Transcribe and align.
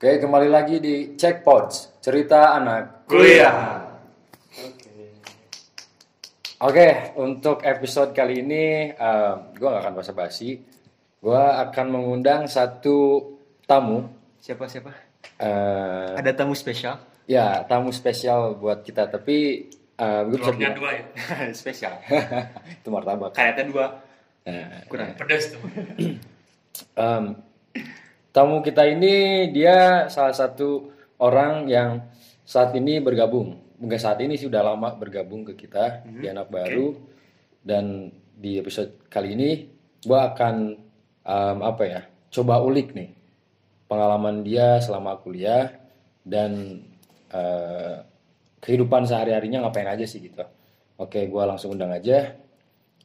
Oke, 0.00 0.16
kembali 0.16 0.48
lagi 0.48 0.80
di 0.80 1.12
Checkpods, 1.12 2.00
cerita 2.00 2.56
anak. 2.56 3.04
Kuliah. 3.04 3.84
Oke, 6.60 7.12
untuk 7.20 7.60
episode 7.60 8.16
kali 8.16 8.40
ini 8.40 8.96
gue 9.52 9.68
gak 9.68 9.82
akan 9.84 9.94
basa-basi. 10.00 10.56
Gue 11.20 11.36
akan 11.36 11.86
mengundang 11.92 12.48
satu 12.48 13.28
tamu. 13.68 14.08
Siapa 14.40 14.64
siapa? 14.64 14.88
eh, 15.36 16.16
Ada 16.16 16.32
tamu 16.32 16.56
spesial? 16.56 16.96
ya, 17.28 17.60
tamu 17.68 17.92
spesial 17.92 18.56
buat 18.56 18.80
kita. 18.80 19.04
Tapi 19.04 19.68
uh, 20.00 20.24
gue 20.24 20.36
bisa 20.40 20.52
bilang 20.56 20.80
dua 20.80 20.90
ya. 20.96 21.04
spesial. 21.60 22.00
itu 22.80 22.88
martabak. 22.88 23.36
Kayaknya 23.36 23.64
dua. 23.68 23.86
Nah, 24.48 24.80
Kurang. 24.88 25.12
Pedas 25.20 25.52
tuh. 25.52 25.60
Em, 26.96 27.24
tamu 28.30 28.62
kita 28.62 28.86
ini 28.86 29.46
dia 29.50 30.06
salah 30.06 30.34
satu 30.34 30.90
orang 31.20 31.66
yang 31.66 32.06
saat 32.46 32.74
ini 32.74 32.98
bergabung. 32.98 33.58
Enggak 33.80 34.02
saat 34.02 34.18
ini 34.20 34.34
sih 34.36 34.50
udah 34.50 34.74
lama 34.74 34.92
bergabung 34.98 35.46
ke 35.46 35.54
kita 35.54 36.04
di 36.04 36.26
anak 36.26 36.50
baru. 36.50 36.96
Dan 37.60 38.08
di 38.40 38.56
episode 38.56 39.04
kali 39.12 39.36
ini 39.36 39.50
gua 40.04 40.32
akan 40.32 40.54
em, 41.24 41.58
apa 41.60 41.82
ya? 41.84 42.00
Coba 42.30 42.62
ulik 42.62 42.96
nih 42.96 43.10
pengalaman 43.90 44.46
dia 44.46 44.78
selama 44.78 45.18
kuliah 45.18 45.74
dan 46.22 46.82
eh, 47.34 47.96
kehidupan 48.62 49.08
sehari-harinya 49.08 49.66
ngapain 49.66 49.88
aja 49.88 50.06
sih 50.06 50.22
gitu. 50.22 50.44
Oke, 51.00 51.26
gua 51.26 51.48
langsung 51.48 51.74
undang 51.74 51.92
aja. 51.92 52.36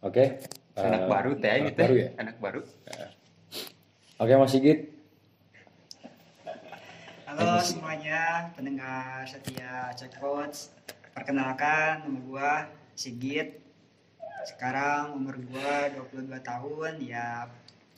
Oke. 0.03 0.39
Anak 0.75 1.07
eh, 1.07 1.09
baru 1.09 1.31
teh 1.39 1.59
teh. 1.71 1.83
baru 1.87 1.95
ya? 1.95 2.09
Anak 2.19 2.35
baru. 2.39 2.61
Oke, 4.15 4.31
Mas 4.39 4.51
Sigit. 4.51 4.94
Halo 7.35 7.59
semuanya, 7.59 8.47
pendengar 8.55 9.27
setia 9.27 9.91
Checkpoints. 9.91 10.71
Perkenalkan, 11.11 12.07
nama 12.07 12.19
gua 12.23 12.51
Sigit. 12.95 13.59
Sekarang 14.45 15.11
umur 15.13 15.35
gua 15.43 15.91
22 15.91 16.31
tahun, 16.39 16.93
ya 17.03 17.51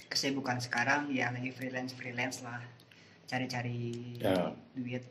kesibukan 0.08 0.58
sekarang 0.58 1.14
ya 1.14 1.30
lagi 1.30 1.54
freelance-freelance 1.54 2.42
lah. 2.42 2.62
Cari-cari 3.28 4.18
Ya. 4.18 4.50
duit 4.74 5.06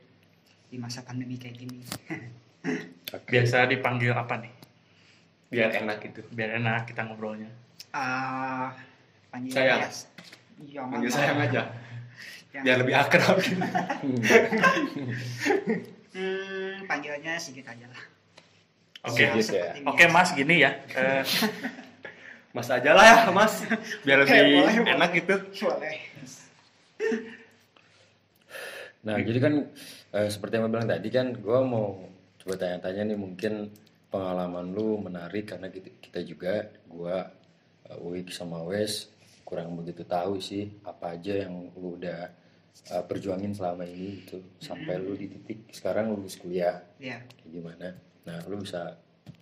di 0.66 0.76
masa 0.76 1.06
pandemi 1.06 1.38
kayak 1.38 1.56
gini. 1.56 1.80
Biasa 3.30 3.70
dipanggil 3.70 4.10
apa 4.10 4.42
nih? 4.42 4.52
Biar 5.46 5.70
enak 5.76 6.02
gitu. 6.02 6.26
Biar 6.34 6.58
enak 6.58 6.90
kita 6.90 7.06
ngobrolnya. 7.06 7.46
Ah, 7.94 8.74
panggil 9.30 9.54
Sayang. 9.54 9.80
ya. 9.80 9.90
Iya, 10.56 10.80
Panggil 10.88 11.10
sayang 11.12 11.38
aja. 11.38 11.62
Ya. 12.54 12.60
Biar 12.64 12.76
lebih 12.82 12.94
akrab. 12.96 13.38
Hmm, 16.16 16.88
panggilannya 16.88 17.36
Sigit 17.36 17.68
aja 17.68 17.84
lah. 17.92 18.02
Oke. 19.04 19.28
Ya, 19.28 19.36
Sigit 19.36 19.60
ya. 19.60 19.76
Oke 19.84 20.08
biasa. 20.08 20.16
Mas 20.16 20.30
gini 20.32 20.64
ya. 20.64 20.72
Eh, 20.96 21.20
Mas 22.56 22.72
aja 22.72 22.96
lah 22.96 23.04
ya, 23.04 23.16
Mas. 23.36 23.60
Biar 24.00 24.24
lebih 24.24 24.64
boleh, 24.64 24.74
boleh. 24.80 24.94
enak 24.96 25.10
gitu. 25.12 25.36
Boleh. 25.68 25.96
Nah, 29.04 29.20
jadi 29.20 29.38
kan 29.44 29.54
eh, 30.16 30.28
seperti 30.32 30.56
yang 30.56 30.64
gue 30.64 30.72
bilang 30.72 30.88
tadi 30.88 31.08
kan 31.12 31.36
gue 31.36 31.58
mau 31.68 32.00
coba 32.40 32.54
tanya-tanya 32.56 33.12
nih 33.12 33.18
mungkin 33.20 33.52
pengalaman 34.08 34.72
lu 34.72 34.96
menarik 34.96 35.52
karena 35.52 35.68
kita, 35.68 35.90
kita 36.00 36.20
juga 36.24 36.54
gue 36.88 37.16
uh, 37.92 37.98
Wik 38.08 38.32
sama 38.32 38.64
Wes 38.64 39.12
kurang 39.46 39.78
begitu 39.78 40.02
tahu 40.02 40.36
sih 40.36 40.74
apa 40.82 41.14
aja 41.14 41.46
yang 41.46 41.70
lu 41.72 41.94
udah 41.94 42.34
uh, 42.90 43.02
perjuangin 43.02 43.54
selama 43.54 43.86
ini 43.86 44.20
gitu 44.20 44.42
sampai 44.58 44.98
lu 44.98 45.14
di 45.14 45.30
titik 45.30 45.70
sekarang 45.70 46.10
lulus 46.10 46.34
kuliah 46.34 46.82
Ya. 46.98 47.22
kayak 47.22 47.48
gimana. 47.48 47.88
Nah, 48.26 48.42
lu 48.44 48.58
bisa 48.58 48.98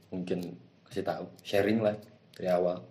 mungkin 0.08 0.60
kasih 0.84 1.02
tahu 1.02 1.24
sharing 1.40 1.80
lah 1.80 1.96
dari 2.30 2.48
awal. 2.48 2.84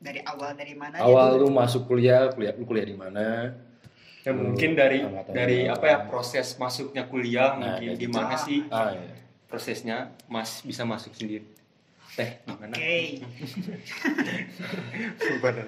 Dari 0.00 0.24
awal 0.24 0.56
dari 0.56 0.72
mana? 0.72 0.96
Awal 0.98 1.36
gitu? 1.36 1.40
lu 1.42 1.48
masuk 1.52 1.82
kuliah, 1.84 2.32
kuliah 2.32 2.56
lu 2.56 2.64
kuliah 2.64 2.88
di 2.88 2.96
mana? 2.96 3.52
Ya 4.20 4.32
mungkin 4.32 4.72
dari 4.72 5.00
Angkatan 5.00 5.32
dari 5.32 5.58
berapa? 5.64 5.76
apa 5.76 5.84
ya 5.86 5.98
proses 6.04 6.56
masuknya 6.56 7.04
kuliah 7.04 7.56
Nah, 7.56 7.76
mungkin 7.76 7.92
gitu. 7.94 8.08
gimana 8.08 8.34
Ah. 8.34 8.40
sih 8.40 8.58
Ah, 8.66 8.90
iya. 8.90 9.12
prosesnya 9.44 9.96
Mas 10.26 10.60
bisa 10.60 10.84
masuk 10.84 11.12
sendiri. 11.12 11.44
Teh 12.16 12.30
gimana? 12.42 12.74
Oke. 12.74 13.20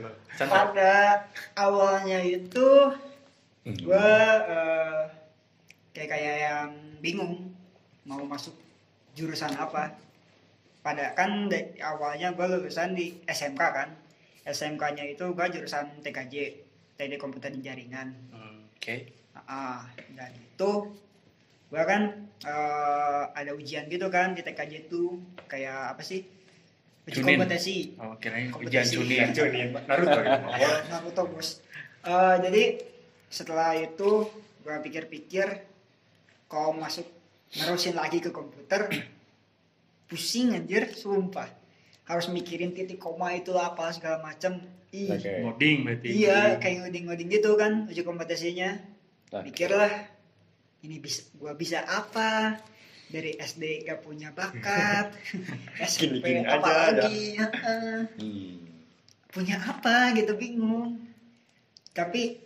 Lo. 0.03 0.11
pada 0.39 1.23
awalnya 1.55 2.19
itu 2.21 2.69
Hmm. 3.63 3.79
gue 3.79 4.11
kayak 5.95 6.09
kayak 6.11 6.37
yang 6.43 6.75
bingung 6.99 7.55
mau 8.03 8.19
masuk 8.27 8.59
jurusan 9.15 9.55
apa 9.55 9.95
pada 10.83 11.15
kan 11.15 11.47
dari 11.47 11.79
awalnya 11.79 12.35
gue 12.35 12.43
lulusan 12.43 12.99
di 12.99 13.23
SMK 13.23 13.63
kan 13.63 13.95
SMK-nya 14.43 15.15
itu 15.15 15.31
gue 15.31 15.47
jurusan 15.47 16.03
TKJ 16.03 16.35
Teknik 16.99 17.23
Komputer 17.23 17.55
dan 17.55 17.63
Jaringan 17.63 18.09
Oke. 18.75 19.15
Ah, 19.47 19.87
dan 20.19 20.35
itu 20.35 20.91
gue 21.73 21.83
kan 21.83 22.03
eh, 22.45 23.25
ada 23.33 23.51
ujian 23.53 23.89
gitu 23.89 24.07
kan 24.07 24.37
di 24.37 24.45
TKJ 24.45 24.87
itu 24.87 25.17
kayak 25.47 25.97
apa 25.97 26.03
sih 26.05 26.21
uji 27.03 27.19
Junin. 27.19 27.35
kompetensi 27.35 27.97
Oh, 27.97 28.15
kirain 28.15 28.53
Kompetisi. 28.53 28.95
ujian 28.95 29.33
Juni. 29.33 29.59
Naruto. 29.89 30.19
Naruto 30.87 31.23
bos. 31.27 31.65
Eh, 32.05 32.37
jadi 32.39 32.63
setelah 33.27 33.73
itu 33.75 34.29
gue 34.61 34.77
pikir-pikir 34.79 35.47
kalau 36.47 36.71
masuk 36.73 37.09
nerusin 37.53 37.97
lagi 37.97 38.21
ke 38.21 38.29
komputer 38.29 38.87
pusing 40.09 40.53
anjir 40.53 40.93
sumpah 40.93 41.49
harus 42.05 42.29
mikirin 42.29 42.71
titik 42.71 43.01
koma 43.01 43.33
itu 43.33 43.57
apa 43.57 43.89
segala 43.91 44.21
macam 44.21 44.61
Ih, 44.93 45.09
Oke. 45.09 45.41
Ngoding 45.41 45.77
berarti. 45.83 46.07
iya 46.13 46.61
kayak 46.61 46.85
ngoding-ngoding 46.85 47.29
gitu 47.31 47.57
kan 47.57 47.89
uji 47.89 48.03
kompetensinya 48.03 48.77
Nah, 49.33 49.41
mikirlah 49.41 49.89
ini 50.83 50.99
bisa 50.99 51.23
gua 51.35 51.55
bisa 51.55 51.83
apa? 51.83 52.59
Dari 53.07 53.37
SD 53.37 53.85
gak 53.85 54.01
punya 54.01 54.33
bakat. 54.33 55.13
SMP 55.85 56.25
Gini-gini 56.25 56.49
apa 56.49 56.69
aja, 56.89 57.05
lagi? 57.05 57.37
hmm. 58.17 58.53
punya 59.29 59.57
apa 59.59 60.13
gitu 60.13 60.33
bingung. 60.33 60.97
Tapi 61.93 62.41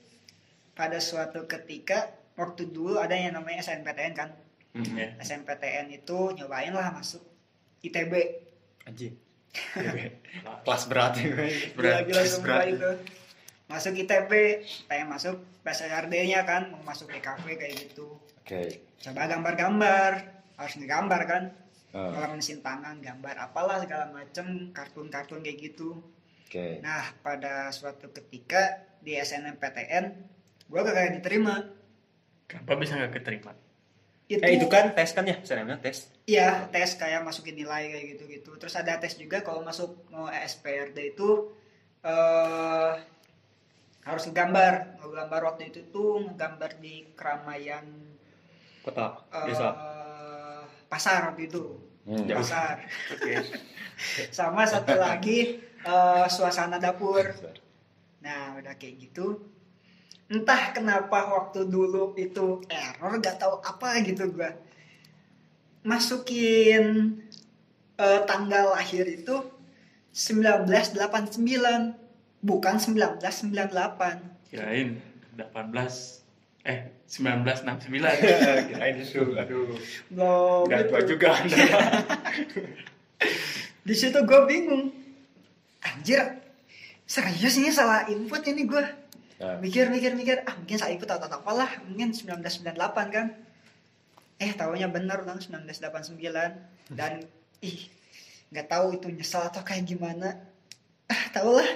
pada 0.72 0.98
suatu 0.98 1.46
ketika 1.46 2.10
waktu 2.34 2.66
dulu 2.66 2.98
ada 2.98 3.14
yang 3.14 3.34
namanya 3.34 3.62
SNPTN 3.62 4.12
kan? 4.12 4.30
Hmm, 4.74 4.92
Ya. 4.92 5.14
SNPTN 5.18 5.88
itu 5.94 6.34
nyobain 6.34 6.68
lah 6.70 6.92
masuk 6.92 7.24
ITB 7.80 8.12
Anjing. 8.84 9.16
Kelas 10.66 10.84
berat 10.84 11.16
ya. 11.16 11.32
gila 11.72 12.04
gila 12.04 12.20
Kelas 12.20 12.28
semua 12.28 12.60
itu 12.66 12.90
masuk 13.66 13.98
ITB 13.98 14.32
pengen 14.86 15.08
masuk 15.10 15.42
PSRD 15.66 16.14
nya 16.30 16.46
kan 16.46 16.70
mau 16.70 16.82
masuk 16.86 17.10
PKV 17.10 17.44
kayak 17.58 17.74
gitu 17.90 18.14
Oke. 18.42 18.86
coba 19.02 19.26
gambar-gambar 19.26 20.10
harus 20.56 20.74
ngegambar 20.78 21.22
kan 21.26 21.44
Ah, 21.96 22.12
kalau 22.12 22.36
mesin 22.36 22.60
tangan 22.60 23.00
gambar 23.00 23.40
apalah 23.40 23.80
segala 23.80 24.12
macem 24.12 24.68
kartun-kartun 24.76 25.40
kayak 25.40 25.72
gitu 25.72 25.96
Oke. 26.46 26.78
Nah, 26.78 27.10
pada 27.26 27.74
suatu 27.74 28.14
ketika 28.14 28.86
di 29.02 29.18
SNMPTN, 29.18 30.04
gue 30.70 30.80
gak 30.80 31.18
diterima. 31.18 31.58
Kenapa 32.46 32.78
bisa 32.78 32.94
nggak 32.94 33.18
keterima? 33.18 33.50
Itu, 34.30 34.42
Eh 34.42 34.54
itu 34.54 34.66
kan 34.70 34.94
tes 34.94 35.10
kan 35.10 35.26
ya, 35.26 35.42
saya 35.42 35.66
tes. 35.82 36.06
Iya, 36.26 36.70
tes 36.70 36.94
kayak 36.98 37.26
masukin 37.26 37.58
nilai 37.58 37.90
kayak 37.90 38.06
gitu-gitu. 38.14 38.54
Terus 38.62 38.78
ada 38.78 38.94
tes 39.02 39.18
juga 39.18 39.42
kalau 39.42 39.66
masuk 39.66 40.06
mau 40.14 40.30
ESPRD 40.30 41.18
itu 41.18 41.50
eh 42.06 42.90
harus 44.06 44.22
ngegambar. 44.30 45.02
Ngegambar 45.02 45.40
waktu 45.52 45.74
itu 45.74 45.80
tuh 45.90 46.22
ngegambar 46.30 46.78
di 46.78 47.10
keramaian 47.18 47.84
Kota, 48.86 49.26
desa. 49.44 49.74
pasar 50.86 51.34
waktu 51.34 51.50
itu. 51.50 51.82
Hmm. 52.06 52.22
Pasar. 52.30 52.86
Oke. 53.10 53.34
Sama 54.36 54.62
satu 54.62 54.94
lagi 54.94 55.58
eh, 55.82 56.26
suasana 56.30 56.78
dapur. 56.78 57.26
Nah, 58.22 58.62
udah 58.62 58.78
kayak 58.78 59.10
gitu. 59.10 59.42
Entah 60.30 60.74
kenapa 60.74 61.26
waktu 61.30 61.66
dulu 61.70 62.14
itu 62.18 62.62
error, 62.66 63.18
gak 63.22 63.38
tahu 63.42 63.58
apa 63.62 64.02
gitu 64.06 64.30
gua. 64.30 64.54
Masukin 65.82 67.18
eh, 67.98 68.20
tanggal 68.26 68.74
lahir 68.74 69.06
itu 69.06 69.42
1989, 70.14 72.05
bukan 72.42 72.76
1998. 72.80 74.52
Kirain 74.52 74.98
18 75.36 75.46
eh 76.66 76.78
1969. 77.06 77.88
Kirain 78.70 78.96
itu, 78.98 79.22
aduh. 79.38 79.78
Belum 80.10 80.64
Gak 80.66 80.80
gitu. 80.82 80.90
tua 80.90 81.00
juga. 81.06 81.30
Di 83.86 83.94
situ 83.94 84.18
gue 84.18 84.40
bingung. 84.50 84.90
Anjir, 85.86 86.42
serius 87.06 87.54
ini 87.62 87.70
salah 87.70 88.10
input 88.10 88.42
ini 88.50 88.66
gue. 88.66 88.84
Nah, 89.36 89.60
mikir 89.60 89.92
mikir 89.92 90.16
mikir 90.16 90.48
ah 90.48 90.56
mungkin 90.56 90.80
saya 90.80 90.96
ikut 90.96 91.04
atau 91.04 91.28
apa 91.28 91.52
lah 91.52 91.68
mungkin 91.84 92.16
1998 92.16 92.72
kan 93.12 93.36
eh 94.40 94.48
tahunya 94.56 94.88
bener 94.88 95.28
dong 95.28 95.36
1989 95.36 96.16
dan 96.96 97.20
ih 97.60 97.80
nggak 98.48 98.64
tahu 98.64 98.96
itu 98.96 99.12
nyesal 99.12 99.44
atau 99.44 99.60
kayak 99.60 99.84
gimana 99.84 100.40
ah 101.04 101.22
tau 101.36 101.52
lah 101.52 101.68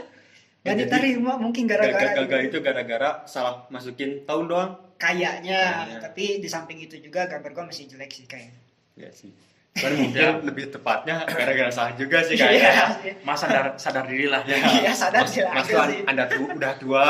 gak 0.62 0.70
jadi 0.70 0.82
diterima 0.82 1.32
mungkin 1.36 1.64
gara-gara 1.64 2.12
Gagal 2.14 2.40
itu. 2.42 2.48
itu 2.50 2.58
gara-gara 2.60 3.10
salah 3.24 3.64
masukin 3.68 4.22
tahun 4.22 4.44
doang. 4.46 4.70
kayaknya 4.96 5.60
Kayaknya. 5.88 5.98
tapi 6.02 6.24
di 6.36 6.46
samping 6.46 6.78
itu 6.78 6.96
juga 6.96 7.24
gambar 7.26 7.50
gua 7.50 7.64
masih 7.66 7.86
jelek 7.86 8.10
sih 8.10 8.24
kayaknya 8.24 8.58
Ya 8.94 9.08
sih. 9.10 9.32
Kan 9.70 9.94
mungkin 9.94 10.44
lebih 10.44 10.68
tepatnya 10.68 11.24
gara-gara 11.24 11.70
salah 11.70 11.94
juga 11.94 12.20
sih 12.20 12.34
Iya 12.34 12.44
kayaknya. 12.44 12.84
sih. 12.98 13.12
Mas 13.22 13.38
sadar 13.38 13.64
sadar 13.76 14.04
diri 14.04 14.26
lah. 14.26 14.42
Iya, 14.42 14.92
sadar 14.92 15.22
Mas, 15.22 15.30
sih 15.30 15.40
lah, 15.40 15.52
Mas 15.54 15.64
tuh 15.64 15.80
sih. 15.86 16.02
anda 16.04 16.24
tu- 16.26 16.50
udah 16.50 16.72
tua. 16.76 17.06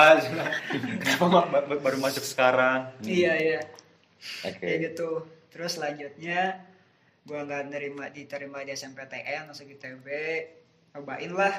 Kenapa 1.01 1.41
baru 1.77 1.99
masuk 1.99 2.23
sekarang? 2.23 2.93
iya 3.03 3.33
iya 3.35 3.61
oke. 4.45 4.61
kayak 4.61 4.79
gitu 4.87 5.25
terus 5.51 5.75
selanjutnya 5.75 6.63
gua 7.23 7.43
nggak 7.43 7.63
nerima 7.67 8.07
diterima 8.09 8.61
di 8.61 8.71
SMPTN 8.71 9.49
masuk 9.49 9.67
ITB 9.67 10.07
cobain 10.93 11.33
lah 11.33 11.55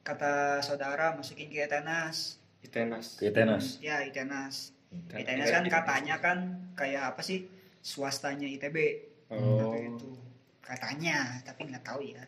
kata 0.00 0.64
saudara 0.64 1.12
masukin 1.14 1.48
ke 1.52 1.64
ITENAS 1.64 2.40
Itenas. 2.60 3.16
Ke 3.16 3.32
tenas. 3.32 3.80
ya 3.80 4.04
ITENAS. 4.04 4.76
Itenas. 4.92 5.20
ITENAS 5.24 5.48
kan 5.48 5.64
katanya 5.66 6.14
kan 6.20 6.38
kayak 6.76 7.16
apa 7.16 7.20
sih? 7.24 7.48
Swastanya 7.80 8.44
ITB 8.44 9.08
Oh. 9.30 9.70
gitu 9.78 10.18
katanya 10.58 11.38
tapi 11.46 11.70
nggak 11.70 11.86
tahu 11.86 12.02
ya. 12.02 12.26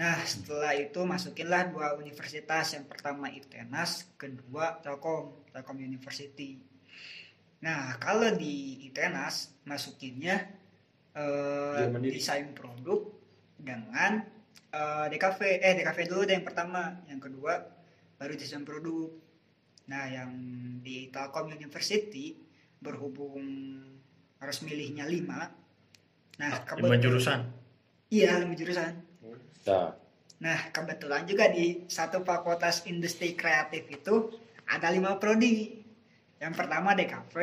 Nah 0.00 0.16
setelah 0.24 0.72
itu 0.74 0.96
masukinlah 1.04 1.70
dua 1.70 1.94
universitas. 2.00 2.72
Yang 2.74 2.88
pertama 2.88 3.28
ITENAS 3.28 4.16
kedua 4.16 4.80
Telkom 4.80 5.44
Telkom 5.52 5.76
University. 5.76 6.56
Nah 7.60 8.00
kalau 8.00 8.32
di 8.32 8.88
ITENAS 8.88 9.64
masukinnya 9.68 10.40
eh, 11.14 11.84
desain 12.00 12.50
produk 12.56 13.12
dengan 13.60 14.24
eh, 14.74 15.06
DKV 15.10 15.40
eh 15.62 15.72
DKV 15.80 15.98
dulu 16.10 16.22
deh 16.26 16.34
yang 16.38 16.46
pertama. 16.46 17.02
Yang 17.06 17.30
kedua 17.30 17.52
baru 18.18 18.34
desain 18.38 18.64
produk. 18.66 19.10
Nah 19.90 20.04
yang 20.08 20.30
di 20.80 21.12
Telkom 21.12 21.52
University 21.52 22.36
berhubung 22.80 23.44
harus 24.40 24.58
milihnya 24.60 25.08
lima. 25.08 25.48
Nah 26.40 26.50
Lima 26.52 26.66
kebetulan 26.66 27.00
jurusan. 27.00 27.40
iya 28.10 28.38
lima 28.40 28.54
jurusan. 28.56 28.92
Nah, 29.64 29.96
nah 30.44 30.58
kebetulan 30.68 31.24
juga 31.24 31.48
di 31.48 31.88
satu 31.88 32.20
fakultas 32.20 32.84
industri 32.84 33.32
kreatif 33.32 33.88
itu 33.88 34.28
ada 34.68 34.92
lima 34.92 35.16
prodi. 35.16 35.80
Yang 36.40 36.54
pertama 36.60 36.92
DKV 36.92 37.34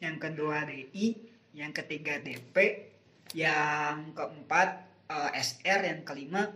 yang 0.00 0.16
kedua 0.16 0.64
DI 0.64 1.28
yang 1.52 1.74
ketiga 1.76 2.16
DP 2.22 2.88
yang 3.36 4.16
keempat 4.16 4.89
eh, 5.10 5.30
SR 5.36 5.80
yang 5.82 6.00
kelima 6.02 6.46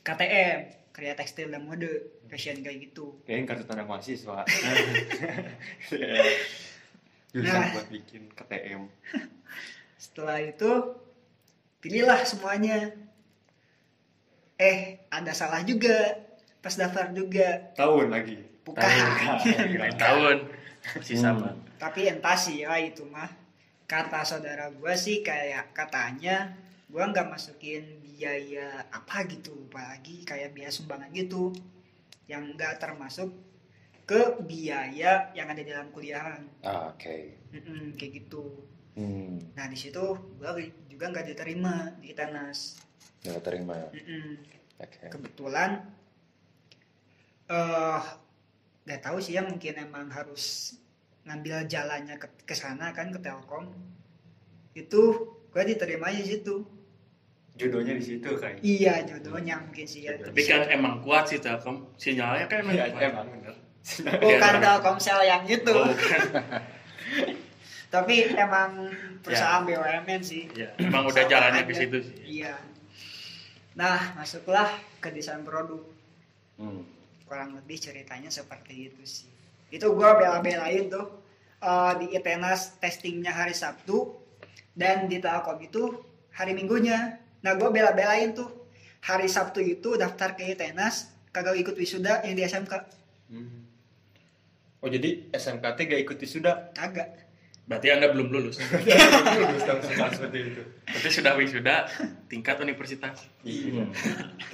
KTM 0.00 0.58
Karya 0.90 1.12
Tekstil 1.12 1.52
dan 1.52 1.62
Mode 1.62 1.92
fashion 2.26 2.58
kayak 2.58 2.88
gitu 2.88 3.20
Kayaknya 3.22 3.44
kartu 3.46 3.64
tanda 3.68 3.84
mahasiswa. 3.84 4.42
Jurusan 7.30 7.52
Nah. 7.60 7.68
buat 7.74 7.88
bikin 7.92 8.32
KTM. 8.32 8.88
Setelah 10.02 10.40
itu 10.40 10.72
pilihlah 11.78 12.24
semuanya. 12.24 12.96
Eh, 14.56 15.04
ada 15.12 15.36
salah 15.36 15.60
juga. 15.60 16.16
Pas 16.64 16.72
daftar 16.72 17.12
juga. 17.12 17.76
Tahun 17.76 18.08
lagi. 18.08 18.40
Bukan. 18.64 18.80
Lain 19.76 19.96
tahun. 20.08 20.36
Masih 20.96 21.18
sama. 21.20 21.52
Tapi 21.76 22.08
entah 22.08 22.38
sih 22.38 22.64
ya 22.64 22.72
itu 22.80 23.04
mah. 23.04 23.28
Kata 23.84 24.24
saudara 24.24 24.72
gua 24.72 24.96
sih 24.96 25.20
kayak 25.20 25.76
katanya 25.76 26.56
gua 26.96 27.12
nggak 27.12 27.28
masukin 27.28 28.00
biaya 28.00 28.88
apa 28.88 29.28
gitu, 29.28 29.68
apalagi 29.68 30.24
kayak 30.24 30.56
biaya 30.56 30.72
sumbangan 30.72 31.12
gitu 31.12 31.52
yang 32.24 32.56
nggak 32.56 32.80
termasuk 32.80 33.36
ke 34.08 34.40
biaya 34.40 35.28
yang 35.36 35.44
ada 35.52 35.60
di 35.60 35.68
dalam 35.68 35.92
kuliahan. 35.92 36.40
ah, 36.64 36.88
oke. 36.88 37.36
Mm-mm, 37.52 38.00
kayak 38.00 38.24
gitu. 38.24 38.64
Hmm, 38.96 39.36
Nah 39.52 39.68
di 39.68 39.76
situ 39.76 40.00
gua 40.40 40.56
juga 40.88 41.12
nggak 41.12 41.36
diterima 41.36 41.92
di 42.00 42.16
Itanas. 42.16 42.80
nggak 43.20 43.44
terima. 43.44 43.76
Mm-mm. 43.92 44.40
Oke. 44.80 45.12
kebetulan 45.12 45.84
eh 47.52 48.02
nggak 48.88 49.00
tahu 49.04 49.20
sih 49.20 49.36
ya 49.36 49.44
mungkin 49.44 49.76
emang 49.76 50.08
harus 50.08 50.76
ngambil 51.28 51.68
jalannya 51.68 52.16
ke 52.16 52.28
ke 52.48 52.54
sana 52.56 52.96
kan 52.96 53.12
ke 53.12 53.20
Telkom 53.20 53.68
itu 54.72 55.02
gue 55.52 55.62
diterima 55.66 56.08
di 56.08 56.24
situ 56.24 56.75
Jodohnya 57.56 57.92
di 57.92 58.04
situ 58.04 58.28
kayak. 58.30 58.60
iya 58.60 59.00
jodohnya 59.02 59.56
mungkin 59.58 59.84
sih 59.84 60.04
ya 60.04 60.12
Tapi 60.14 60.40
kan 60.42 60.68
emang 60.68 61.00
kuat 61.00 61.24
sih 61.26 61.38
Telkom. 61.38 61.88
Sinyalnya 61.96 62.44
kan 62.44 62.60
emang 62.60 62.74
Iya, 62.74 62.84
kuat. 62.86 63.02
emang 63.06 63.26
bener. 63.30 63.54
bukan 64.22 64.54
Telkomsel 64.58 65.20
yang 65.22 65.42
itu 65.42 65.72
Bukan. 65.72 66.20
tapi 67.86 68.14
emang 68.28 68.90
perusahaan 69.22 69.62
BUMN 69.62 70.20
sih 70.20 70.50
Ya, 70.52 70.68
emang 70.76 71.06
udah 71.06 71.24
jalannya 71.24 71.62
ke 71.62 71.72
aja. 71.72 71.80
situ 71.80 71.98
sih. 72.02 72.16
iya 72.42 72.54
nah 73.72 73.96
masuklah 74.14 74.68
ke 74.98 75.08
desain 75.10 75.40
produk 75.42 75.80
Hmm. 76.56 76.88
kurang 77.24 77.52
lebih 77.52 77.76
ceritanya 77.76 78.28
seperti 78.28 78.88
itu 78.88 79.02
sih 79.04 79.28
itu 79.68 79.84
gua 79.90 80.16
bela-belain 80.16 80.88
tuh 80.88 81.20
eh, 81.58 81.92
di 81.96 82.06
ITENAS 82.10 82.80
testingnya 82.80 83.28
hari 83.30 83.52
Sabtu 83.52 84.16
dan 84.72 85.04
di 85.04 85.16
Telkom 85.16 85.60
itu 85.60 86.00
hari 86.30 86.52
Minggunya 86.52 87.20
nah 87.46 87.54
gua 87.54 87.70
bela-belain 87.70 88.34
tuh 88.34 88.50
hari 89.06 89.30
Sabtu 89.30 89.62
itu 89.62 89.94
daftar 89.94 90.34
ke 90.34 90.50
ITENAS 90.50 91.14
kagak 91.30 91.54
ikut 91.62 91.78
wisuda 91.78 92.26
yang 92.26 92.34
di 92.34 92.42
SMK 92.42 92.74
Hmm. 93.26 93.66
Oh 94.78 94.86
jadi 94.86 95.26
SMKT 95.34 95.90
gak 95.90 96.02
ikut 96.06 96.14
wisuda? 96.22 96.70
kagak 96.70 97.26
Berarti 97.66 97.90
Anda 97.90 98.14
belum 98.14 98.30
lulus. 98.30 98.62
Lulus 99.42 99.62
dong 99.66 99.82
setelah 99.82 100.14
seperti 100.14 100.38
itu. 100.54 100.62
Tapi 100.86 101.08
sudah 101.10 101.32
wisuda 101.34 101.76
tingkat 102.30 102.62
universitas. 102.62 103.26
Iya. 103.42 103.90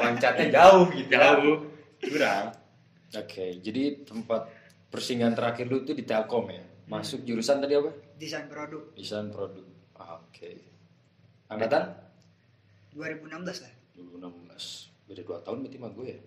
Loncatnya 0.01 0.49
jauh 0.49 0.89
gitu. 0.97 1.13
Jauh. 1.13 1.57
Curang. 2.01 2.57
Oke, 3.13 3.61
jadi 3.61 4.01
tempat 4.09 4.49
persinggahan 4.89 5.37
terakhir 5.37 5.69
lu 5.69 5.85
tuh 5.85 5.93
di 5.93 6.09
Telkom 6.09 6.49
ya. 6.49 6.65
Masuk 6.89 7.29
jurusan 7.29 7.61
tadi 7.61 7.77
apa? 7.77 7.93
desain 8.17 8.49
produk 8.49 8.81
Desain 8.97 9.29
produk. 9.29 9.67
Ah, 10.01 10.17
Oke. 10.17 10.57
Angkatan? 11.53 12.02
2016 12.93 13.65
lah 13.65 13.73
2016. 13.97 15.09
Beda 15.09 15.23
2 15.25 15.45
tahun 15.45 15.57
berarti 15.65 15.79
sama 15.81 15.89
gue 15.93 16.07
ya. 16.07 16.19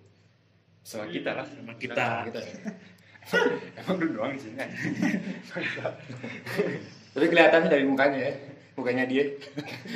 Sama 0.86 1.06
kita 1.10 1.32
lah. 1.34 1.46
Sama 1.46 1.74
kita. 1.78 2.08
Kita 2.30 2.40
ya. 2.42 2.56
Emang 3.82 3.96
lu 3.98 4.08
doang 4.14 4.32
di 4.34 4.42
sini. 4.42 4.58
Tapi 7.16 7.26
kelihatannya 7.26 7.70
dari 7.70 7.86
mukanya 7.86 8.20
ya. 8.22 8.34
Mukanya 8.76 9.04
dia. 9.08 9.24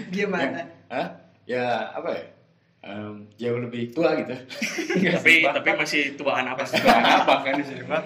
gimana 0.10 0.64
Hah? 0.88 1.08
Ya 1.44 1.92
apa 1.92 2.10
ya? 2.16 2.24
Em, 2.80 3.28
jauh 3.36 3.60
lebih 3.60 3.92
tua 3.92 4.16
gitu. 4.16 4.32
tapi 5.20 5.44
tapi 5.44 5.70
masih 5.76 6.16
tuaan 6.16 6.48
apa 6.48 6.64
sih? 6.64 6.80
Gak 6.80 7.28
apa 7.28 7.44
kan 7.44 7.60
di 7.60 7.66
sini 7.68 7.84
mah. 7.84 8.00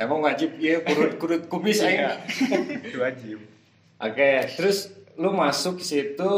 Emang 0.00 0.24
wajib 0.24 0.56
ya 0.56 0.80
kurut 0.80 1.20
kurut 1.20 1.42
kumis 1.52 1.84
Iya. 1.84 2.16
aja. 2.16 2.24
Itu 2.88 3.04
wajib. 3.04 3.38
Oke, 4.00 4.30
terus 4.56 4.96
lu 5.20 5.28
masuk 5.36 5.76
ke 5.76 5.84
situ 5.84 6.32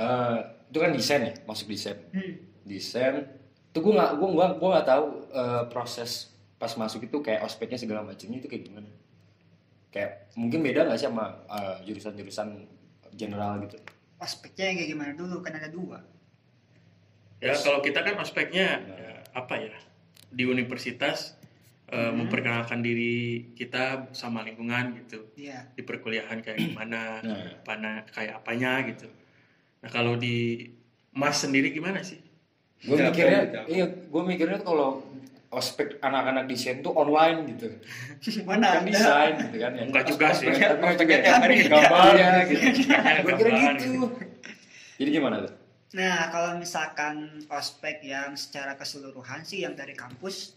eh 0.00 0.36
itu 0.70 0.78
kan 0.78 0.90
desain 0.90 1.22
ya, 1.22 1.34
masuk 1.44 1.68
desain. 1.68 1.98
hmm. 2.10 2.64
Desain. 2.64 3.28
Tuh 3.70 3.84
gua 3.84 3.92
nggak 3.96 4.10
gua 4.16 4.28
gua 4.32 4.46
gua 4.56 4.68
nggak 4.74 4.88
tahu 4.88 5.04
eh, 5.30 5.62
proses 5.68 6.32
pas 6.56 6.72
masuk 6.72 7.04
itu 7.04 7.20
kayak 7.20 7.44
ospeknya 7.44 7.76
segala 7.76 8.00
macamnya 8.00 8.40
itu 8.40 8.48
kayak 8.48 8.64
gimana. 8.64 8.88
Kayak 9.90 10.30
mungkin 10.34 10.62
beda 10.62 10.86
nggak 10.86 10.96
sih 10.96 11.06
sama 11.06 11.44
eh, 11.46 11.76
jurusan-jurusan 11.84 12.48
general 13.12 13.58
gitu. 13.60 13.76
ospeknya 14.16 14.64
yang 14.68 14.76
kayak 14.76 14.90
gimana 14.92 15.12
dulu 15.16 15.40
kan 15.40 15.56
ada 15.56 15.66
dua 15.66 15.98
Ya 17.40 17.56
kalau 17.56 17.80
kita 17.80 18.04
kan 18.04 18.20
aspeknya 18.20 18.84
ya, 18.84 19.12
apa 19.32 19.56
ya 19.56 19.72
di 20.28 20.44
universitas 20.44 21.34
eh, 21.88 22.12
memperkenalkan 22.12 22.84
diri 22.84 23.50
kita 23.56 24.12
sama 24.12 24.44
lingkungan 24.44 24.92
gitu 25.00 25.24
iya 25.34 25.66
di 25.72 25.82
perkuliahan 25.82 26.38
kayak 26.38 26.60
gimana, 26.60 27.24
Nah. 27.24 28.04
kayak 28.12 28.44
apanya 28.44 28.84
gitu. 28.92 29.08
Nah 29.80 29.90
kalau 29.90 30.14
di 30.16 30.68
Mas 31.16 31.42
sendiri 31.42 31.74
gimana 31.74 32.04
sih? 32.04 32.20
Gue 32.80 32.96
mikirnya, 32.96 33.68
iya, 33.68 33.84
gue 33.84 34.22
mikirnya 34.24 34.64
kalau 34.64 35.04
ospek 35.50 35.98
anak-anak 36.00 36.48
desain 36.48 36.80
tuh 36.80 36.94
online 36.94 37.52
gitu. 37.52 37.68
mana 38.48 38.80
Kan 38.80 38.86
ada 38.86 38.88
desain 38.88 39.34
gitu 39.36 39.56
kan 39.60 39.72
ya. 39.76 39.82
Enggak 39.84 40.04
juga 40.08 40.26
sih. 40.32 40.46
Tapi 40.48 40.80
enggak 40.80 40.98
juga 41.02 41.12
ya. 41.12 41.22
Tiap 41.26 41.42
hari 41.42 41.56
gambar. 41.66 42.12
Iya 42.14 42.30
gitu. 42.48 42.64
Gue 43.26 43.32
kira 43.36 43.72
gitu. 43.76 44.06
Jadi 45.00 45.10
gimana 45.10 45.36
tuh? 45.44 45.52
Nah, 45.90 46.30
kalau 46.30 46.54
misalkan 46.54 47.42
ospek 47.50 48.06
yang 48.06 48.38
secara 48.38 48.78
keseluruhan 48.78 49.42
sih 49.42 49.66
yang 49.66 49.74
dari 49.74 49.98
kampus 49.98 50.54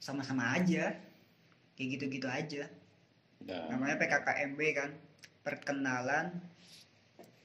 sama-sama 0.00 0.56
aja. 0.56 0.96
kayak 1.76 1.96
gitu-gitu 1.96 2.28
aja 2.28 2.68
Nah, 3.48 3.72
namanya 3.72 3.96
PKKMB 3.96 4.60
kan 4.76 4.90
perkenalan 5.40 6.44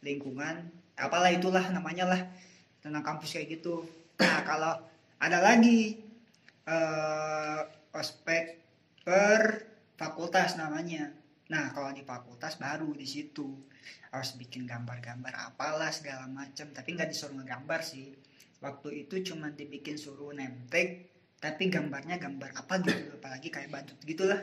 lingkungan 0.04 0.68
apalah 0.96 1.32
itulah 1.32 1.64
namanya 1.72 2.06
lah 2.08 2.22
tentang 2.80 3.04
kampus 3.04 3.36
kayak 3.36 3.60
gitu 3.60 3.84
nah 4.20 4.42
kalau 4.48 4.74
ada 5.20 5.40
lagi 5.44 6.00
eh 6.66 7.62
ospek 7.96 8.60
per 9.06 9.64
fakultas 9.96 10.58
namanya 10.60 11.12
nah 11.52 11.70
kalau 11.72 11.94
di 11.94 12.02
fakultas 12.02 12.58
baru 12.58 12.90
di 12.96 13.06
situ 13.06 13.46
harus 14.10 14.34
bikin 14.40 14.66
gambar-gambar 14.66 15.36
apalah 15.54 15.94
segala 15.94 16.26
macam 16.26 16.72
tapi 16.74 16.98
nggak 16.98 17.12
disuruh 17.12 17.38
ngegambar 17.38 17.86
sih 17.86 18.16
waktu 18.64 19.06
itu 19.06 19.22
cuma 19.22 19.54
dibikin 19.54 20.00
suruh 20.00 20.34
nemtek 20.34 21.12
tapi 21.38 21.70
gambarnya 21.70 22.18
gambar 22.18 22.56
apa 22.58 22.82
gitu 22.82 23.14
apalagi 23.22 23.54
kayak 23.54 23.70
badut 23.70 24.00
gitulah 24.02 24.42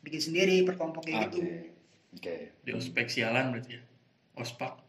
bikin 0.00 0.32
sendiri 0.32 0.64
per 0.64 0.80
kelompok 0.80 1.04
kayak 1.04 1.28
Oke. 1.28 1.36
gitu 1.36 1.72
Oke. 2.12 2.52
Di 2.60 2.70
ospek 2.76 3.08
sialan 3.08 3.52
berarti 3.52 3.80
ya. 3.80 3.82
Ospak. 4.36 4.80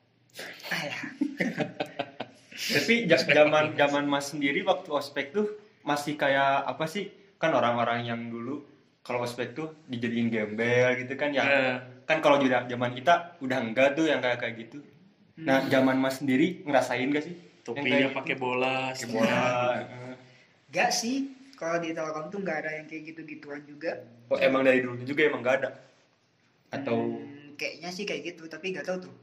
Tapi 2.74 2.94
zaman 3.10 3.76
zaman 3.78 4.06
Mas 4.08 4.32
sendiri 4.34 4.62
waktu 4.66 4.90
ospek 4.90 5.34
tuh 5.34 5.48
masih 5.84 6.16
kayak 6.18 6.66
apa 6.66 6.86
sih? 6.90 7.12
Kan 7.38 7.52
orang-orang 7.54 8.08
yang 8.08 8.22
dulu 8.32 8.64
kalau 9.04 9.22
ospek 9.28 9.52
tuh 9.52 9.68
dijadiin 9.90 10.32
gembel 10.32 10.96
gitu 11.04 11.14
kan 11.20 11.30
ya. 11.36 11.44
Eh, 11.44 11.76
Kan 12.04 12.20
kalau 12.20 12.40
di 12.40 12.52
zaman 12.52 12.92
kita 12.96 13.40
udah 13.40 13.58
enggak 13.64 13.96
tuh 13.96 14.08
yang 14.12 14.20
kayak 14.20 14.40
kayak 14.44 14.56
gitu. 14.68 14.80
Nah, 15.44 15.66
zaman 15.68 15.98
Mas 16.00 16.20
sendiri 16.24 16.64
ngerasain 16.64 17.08
gak 17.12 17.26
sih? 17.26 17.36
Yang 17.36 17.64
topinya 17.68 17.98
gitu? 18.08 18.18
pakai 18.22 18.36
bola, 18.40 18.76
Pakai 18.94 19.08
bola. 19.12 19.28
setengah. 19.28 20.14
Gak 20.72 20.90
sih, 20.94 21.16
kalau 21.60 21.78
di 21.84 21.90
Telkom 21.92 22.28
tuh 22.32 22.40
nggak 22.44 22.58
ada 22.64 22.72
yang 22.80 22.86
kayak 22.88 23.04
gitu-gituan 23.12 23.62
juga. 23.68 24.04
Oh, 24.32 24.40
emang 24.40 24.64
dari 24.64 24.80
dulu 24.84 25.00
juga 25.04 25.22
emang 25.28 25.42
gak 25.44 25.56
ada. 25.64 25.70
Atau 26.74 27.24
Hmm, 27.24 27.54
kayaknya 27.60 27.90
sih 27.94 28.04
kayak 28.08 28.34
gitu, 28.34 28.48
tapi 28.50 28.74
nggak 28.74 28.86
tahu 28.88 28.98
tuh. 29.10 29.14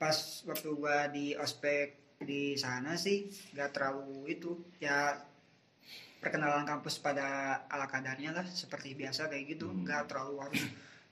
Pas 0.00 0.16
waktu 0.48 0.68
gua 0.72 1.12
di 1.12 1.36
ospek 1.36 2.16
di 2.24 2.56
sana 2.56 2.96
sih 2.96 3.28
nggak 3.52 3.70
terlalu 3.76 4.32
itu. 4.32 4.56
Ya 4.80 5.20
perkenalan 6.20 6.64
kampus 6.64 7.00
pada 7.00 7.60
ala 7.68 7.84
kadarnya 7.84 8.32
lah, 8.32 8.44
seperti 8.48 8.96
biasa 8.96 9.28
kayak 9.28 9.56
gitu. 9.56 9.68
Nggak 9.68 10.08
terlalu 10.08 10.40
harus 10.40 10.62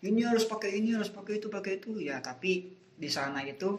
ini 0.01 0.25
harus 0.25 0.49
pakai 0.49 0.81
ini 0.81 0.97
harus 0.97 1.13
pakai 1.13 1.37
itu 1.37 1.53
pakai 1.53 1.85
itu 1.85 2.01
ya. 2.01 2.25
Tapi 2.25 2.73
di 2.97 3.09
sana 3.13 3.45
itu 3.45 3.77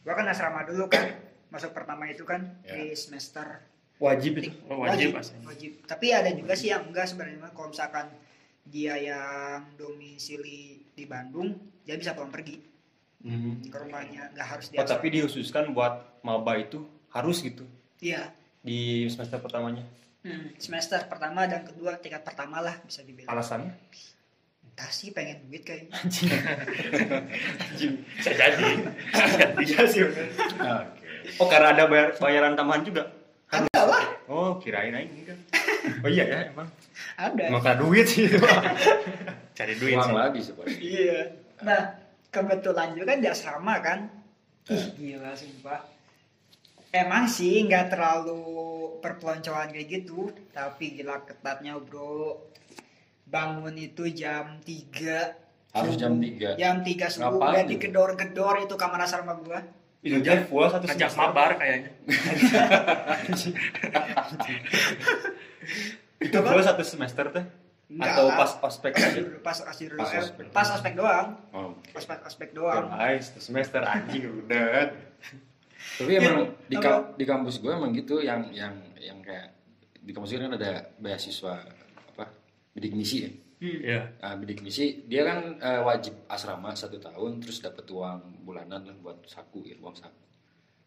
gua 0.00 0.16
kan 0.16 0.24
asrama 0.26 0.64
dulu 0.64 0.88
kan, 0.88 1.04
masuk 1.52 1.76
pertama 1.76 2.08
itu 2.08 2.24
kan 2.24 2.40
Ya. 2.64 2.80
di 2.80 2.96
semester 2.96 3.60
wajib 3.96 4.40
itu. 4.40 4.52
Oh, 4.68 4.84
wajib 4.84 5.16
pasti. 5.16 5.36
wajib 5.40 5.80
tapi 5.88 6.12
ada 6.12 6.28
juga 6.32 6.52
sih 6.52 6.68
yang 6.68 6.84
enggak 6.84 7.08
sebenarnya 7.08 7.48
kalau 7.56 7.72
misalkan 7.72 8.12
dia 8.68 8.92
yang 9.00 9.64
domisili 9.80 10.84
di 10.92 11.04
Bandung 11.08 11.56
dia 11.80 11.96
bisa 11.96 12.12
pulang 12.12 12.28
pergi 12.28 12.60
Hmm. 13.26 13.58
ke 13.60 13.74
rumahnya 13.76 14.30
nggak 14.30 14.46
harus 14.48 14.70
Oh, 14.70 14.72
dia 14.72 14.86
tapi 14.86 15.06
dihususkan 15.10 15.74
buat 15.74 15.98
maba 16.22 16.54
itu 16.56 16.78
harus 17.10 17.42
gitu 17.42 17.66
iya 17.98 18.30
di 18.60 19.06
semester 19.06 19.38
pertamanya. 19.38 19.82
Hmm, 20.20 20.54
semester 20.56 20.98
pertama 21.04 21.42
dan 21.44 21.62
kedua 21.62 21.94
tingkat 21.96 22.22
pertama 22.22 22.58
lah 22.60 22.74
bisa 22.80 23.02
dibilang 23.02 23.26
Alasannya? 23.28 23.74
entah 24.64 24.90
sih 24.90 25.10
pengen 25.10 25.42
duit 25.44 25.62
kayaknya 25.62 25.94
Bisa 28.12 28.30
jadi. 28.32 28.64
Iya 29.58 29.80
sih. 29.86 30.02
Oke. 30.02 30.22
Oh, 31.36 31.46
karena 31.46 31.72
ada 31.72 31.84
bayar, 31.86 32.14
bayaran 32.16 32.54
tambahan 32.54 32.82
juga. 32.82 33.10
ada 33.48 33.80
lah 33.80 34.04
Oh, 34.26 34.58
kirain 34.58 34.90
aja 34.90 35.02
ini 35.02 35.22
kan. 35.24 35.38
Oh 36.02 36.10
iya 36.10 36.24
ya, 36.26 36.38
emang. 36.50 36.66
ada 37.16 37.42
karena 37.56 37.74
duit 37.76 38.04
sih. 38.04 38.26
Cari 39.56 39.74
duit 39.76 39.94
Uang 39.94 40.04
sih. 40.04 40.14
lagi 40.14 40.40
sebenarnya. 40.42 40.76
iya 40.76 41.18
nah 41.56 41.82
kebetulan 42.28 42.92
juga 42.92 43.14
di 43.14 43.26
asrama 43.26 43.80
kan 43.80 44.08
ih 44.66 44.84
gila 44.94 45.30
sumpah 45.32 45.80
emang 46.90 47.24
sih 47.26 47.62
nggak 47.62 47.92
terlalu 47.92 48.42
perpeloncoan 48.98 49.70
kayak 49.70 49.86
gitu 49.88 50.30
tapi 50.50 50.94
gila 50.94 51.22
ketatnya 51.22 51.76
bro 51.76 52.34
bangun 53.24 53.74
itu 53.74 54.06
jam 54.10 54.58
3 54.62 55.70
Harus 55.70 55.92
jam 55.94 56.16
3. 56.16 56.56
jam 56.56 56.80
3 56.80 57.10
subuh 57.10 57.36
udah 57.36 57.60
itu? 57.60 57.76
digedor-gedor 57.76 58.54
itu 58.64 58.74
kamar 58.74 59.02
asrama 59.02 59.34
gua 59.36 59.60
Itu 60.00 60.22
jam 60.22 60.46
full 60.46 60.64
satu 60.64 60.86
Ngajak 60.86 61.10
semester. 61.10 61.20
mabar 61.20 61.50
kayaknya. 61.58 61.90
Itu 66.16 66.36
full 66.38 66.62
satu 66.62 66.80
semester 66.80 67.28
teh. 67.28 67.44
Enggak 67.86 68.12
Atau 68.12 68.26
pas 68.28 68.50
ospek 68.62 68.92
aja. 68.92 69.08
Dulu, 69.22 69.38
pas 69.40 69.54
dulu 69.56 69.94
Pas 69.96 70.10
Eh, 70.10 70.18
ospek. 70.18 70.44
pas 70.50 70.68
ospek 70.68 70.92
doang 70.94 71.28
Oh, 71.50 71.70
ospek 71.94 72.18
ospek 72.20 72.48
Ya, 72.50 72.56
doang 72.56 72.86
guys, 72.90 73.30
satu 73.30 73.40
semester 73.40 73.78
anjing 73.80 74.26
udah. 74.26 74.90
Tapi 75.98 76.12
emang 76.12 76.36
Ya, 76.42 76.66
di, 76.66 76.76
kam- 76.76 77.06
di 77.14 77.24
kampus 77.24 77.58
gue 77.58 77.70
emang 77.70 77.92
gitu 77.92 78.18
yang 78.18 78.50
yang 78.50 78.74
yang 78.96 79.22
kayak 79.22 79.54
di 79.96 80.10
kampus 80.10 80.30
gue 80.30 80.40
kan 80.40 80.52
ada 80.52 80.90
beasiswa 80.96 81.62
apa 82.08 82.24
bidik 82.72 82.90
misi 82.92 83.22
ya. 83.22 83.30
Hmm. 83.56 83.78
Iya. 83.80 84.00
Nah, 84.18 84.34
bidik 84.36 84.60
misi 84.60 85.06
dia 85.06 85.22
kan 85.22 85.38
eh, 85.56 85.80
wajib 85.80 86.26
asrama 86.26 86.74
satu 86.74 86.98
tahun 86.98 87.38
terus 87.38 87.62
dapat 87.62 87.86
uang 87.86 88.42
bulanan 88.42 88.82
lah 88.82 88.96
buat 88.96 89.22
saku 89.24 89.62
ya 89.62 89.78
uang 89.78 89.94
saku. 89.94 90.20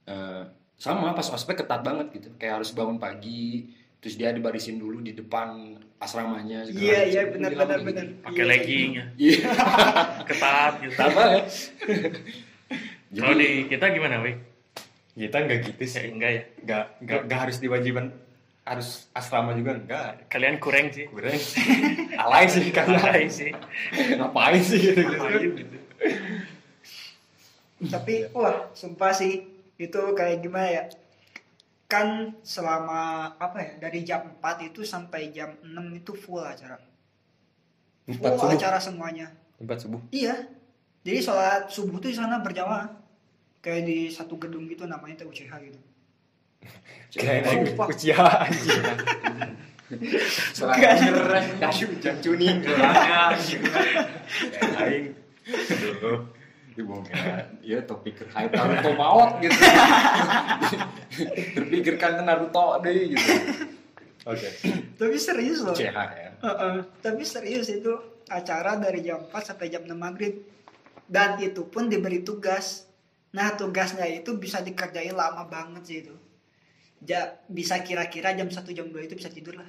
Eh, 0.06 0.44
sama 0.76 1.12
pas 1.12 1.28
ospek 1.28 1.60
ketat 1.60 1.80
banget 1.80 2.12
gitu 2.12 2.30
kayak 2.36 2.60
harus 2.60 2.72
bangun 2.72 3.00
pagi 3.00 3.72
terus 4.00 4.16
dia 4.16 4.32
dibarisin 4.32 4.76
dulu 4.76 5.00
di 5.00 5.12
depan 5.12 5.76
asramanya 6.00 6.64
segala 6.64 6.80
iya 6.80 7.00
iya 7.06 7.22
benar 7.28 7.52
benar 7.52 7.68
banget 7.68 7.80
benar 7.84 8.06
gitu. 8.06 8.24
Pakai 8.24 8.44
legging 8.46 8.90
ya. 8.94 9.06
Iya, 9.14 9.38
Ketat 10.30 10.74
gitu. 10.80 10.92
ketat 10.94 11.12
banget. 11.12 11.44
Kalau 13.12 13.34
di 13.34 13.50
kita 13.66 13.86
gimana, 13.90 14.16
Wei? 14.20 14.40
Kita 15.12 15.38
enggak 15.38 15.60
gitu 15.66 15.82
Ya, 15.82 15.90
sih. 15.90 16.08
enggak 16.08 16.32
ya. 16.32 16.44
Enggak 16.58 16.84
enggak 17.00 17.20
enggak 17.26 17.40
harus 17.42 17.58
diwajiban 17.58 18.06
harus 18.64 18.88
asrama 19.12 19.52
juga 19.52 19.76
enggak. 19.76 20.30
Kalian 20.30 20.56
kurang 20.58 20.88
sih. 20.90 21.04
Kurang. 21.06 21.36
Alay 22.16 22.46
sih 22.48 22.72
karena 22.78 22.96
Alay 23.02 23.28
sih. 23.28 23.52
ngapain 24.16 24.62
sih 24.62 24.80
gitu 24.80 25.02
gitu. 25.04 25.26
Gitu. 25.58 25.76
tapi 27.82 28.28
wah 28.32 28.68
sumpah 28.74 29.12
sih 29.12 29.44
itu 29.76 30.02
kayak 30.12 30.40
gimana 30.40 30.68
ya 30.70 30.84
kan 31.90 32.38
selama 32.46 33.34
apa 33.42 33.58
ya 33.58 33.72
dari 33.82 34.06
jam 34.06 34.22
4 34.38 34.70
itu 34.70 34.86
sampai 34.86 35.34
jam 35.34 35.58
6 35.66 35.74
itu 35.98 36.14
full 36.14 36.40
acara 36.40 36.78
Empat 38.06 38.38
full 38.38 38.46
subuh. 38.46 38.58
acara 38.62 38.78
semuanya 38.78 39.28
Empat 39.58 39.82
subuh. 39.82 39.98
iya 40.14 40.38
jadi 41.02 41.20
sholat 41.20 41.74
subuh 41.74 41.98
tuh 41.98 42.14
di 42.14 42.18
sana 42.18 42.40
berjamaah 42.40 42.94
kayak 43.60 43.90
di 43.90 44.08
satu 44.08 44.38
gedung 44.38 44.70
gitu 44.70 44.86
namanya 44.86 45.26
tuh 45.26 45.34
UCH 45.34 45.50
gitu 45.66 45.80
Kirain 47.10 47.42
Sumpah. 47.42 47.88
usia 47.90 48.22
anjing. 48.22 48.86
Selain 50.54 51.02
hujan 51.90 52.16
cuning. 52.22 52.58
Aing. 54.78 55.06
Aduh. 56.80 57.04
dibongkar 57.04 57.60
ya 57.60 57.84
topik 57.84 58.24
hype 58.32 58.56
Naruto 58.56 58.92
maut 58.96 59.32
gitu 59.44 59.52
terpikirkan 61.60 62.12
ke 62.16 62.24
Naruto 62.24 62.80
deh 62.80 63.12
gitu 63.12 63.34
Oke. 64.24 64.48
tapi 64.96 65.18
serius 65.20 65.60
loh 65.64 65.76
CH 65.76 65.98
ya 66.16 66.32
Heeh. 66.40 66.76
tapi 67.04 67.24
serius 67.28 67.68
itu 67.68 67.92
acara 68.32 68.80
dari 68.80 69.04
jam 69.04 69.28
4 69.28 69.36
sampai 69.44 69.68
jam 69.68 69.84
6 69.84 69.92
maghrib 69.92 70.40
dan 71.10 71.36
itu 71.44 71.68
pun 71.68 71.92
diberi 71.92 72.24
tugas 72.24 72.88
nah 73.36 73.54
tugasnya 73.54 74.08
itu 74.08 74.40
bisa 74.40 74.64
dikerjain 74.64 75.14
lama 75.14 75.46
banget 75.46 75.84
sih 75.86 75.98
itu 76.08 76.16
ja, 77.00 77.40
bisa 77.48 77.80
kira-kira 77.84 78.32
jam 78.36 78.48
1 78.48 78.56
jam 78.72 78.88
2 78.88 79.08
itu 79.08 79.16
bisa 79.20 79.28
tidur 79.28 79.60
lah 79.60 79.68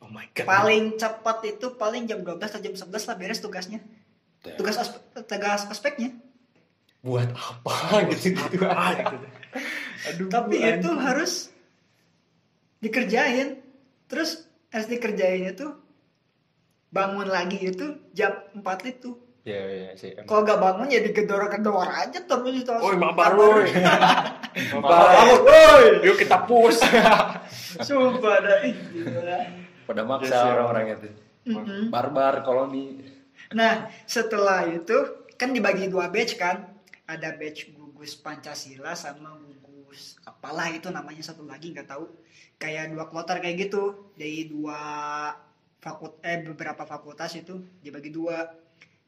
Oh 0.00 0.08
my 0.08 0.26
god. 0.32 0.48
paling 0.48 0.96
cepat 0.96 1.38
itu 1.44 1.76
paling 1.76 2.08
jam 2.08 2.24
12 2.24 2.40
atau 2.40 2.60
jam 2.62 2.72
11 2.72 2.88
lah 2.88 3.16
beres 3.20 3.42
tugasnya 3.44 3.84
tugas 4.42 4.76
ospek, 4.76 5.00
tugas 5.22 5.62
ospeknya 5.66 6.10
Buat 7.00 7.32
apa 7.32 7.74
gitu 8.12 8.32
gitu 8.32 8.60
Ah, 8.62 8.92
gitu. 8.94 9.16
Aduh. 10.06 10.28
tapi 10.28 10.56
anjing. 10.58 10.80
itu 10.80 10.90
harus 10.94 11.32
dikerjain 12.78 13.60
terus 14.04 14.44
harus 14.68 14.86
dikerjain 14.86 15.44
itu 15.46 15.72
bangun 16.88 17.26
lagi 17.26 17.60
itu 17.62 17.86
jam 18.10 18.32
4 18.52 18.64
itu 18.90 19.16
Ya 19.40 19.56
ya 19.56 19.90
sih. 19.96 20.12
emang. 20.12 20.28
kalau 20.28 20.44
gak 20.44 20.60
bangun 20.60 20.88
ya 20.88 21.00
digedor-gedor 21.00 21.88
aja 21.88 22.20
terus 22.20 22.54
itu 22.54 22.68
Oi, 22.70 22.92
mabar 22.94 23.32
woi. 23.32 23.72
Mabar, 24.70 25.16
woi. 25.40 26.04
Yuk 26.04 26.20
kita 26.20 26.44
push. 26.44 26.76
sumpah 27.88 28.36
dah 28.36 28.60
pada 29.88 30.02
maksa 30.04 30.28
Yes, 30.28 30.36
ya. 30.36 30.52
orang-orang 30.52 30.84
itu 30.92 31.08
Mm-mm. 31.48 31.88
barbar 31.88 32.44
koloni 32.44 33.00
nah 33.50 33.90
setelah 34.06 34.66
itu 34.70 35.20
kan 35.40 35.56
dibagi 35.56 35.88
dua 35.88 36.12
batch 36.12 36.36
kan? 36.36 36.68
Ada 37.08 37.32
batch 37.40 37.72
gugus 37.72 38.12
pancasila 38.20 38.92
sama 38.92 39.40
gugus 39.40 40.20
apalah 40.28 40.68
itu 40.68 40.92
namanya 40.92 41.24
satu 41.24 41.48
lagi 41.48 41.72
nggak 41.72 41.88
tahu. 41.88 42.04
Kayak 42.60 42.92
dua 42.92 43.08
kloter 43.08 43.40
kayak 43.40 43.56
gitu. 43.68 44.12
Dari 44.20 44.52
dua 44.52 44.78
fakult 45.80 46.20
eh 46.20 46.44
beberapa 46.44 46.84
fakultas 46.84 47.40
itu 47.40 47.56
dibagi 47.80 48.12
dua. 48.12 48.44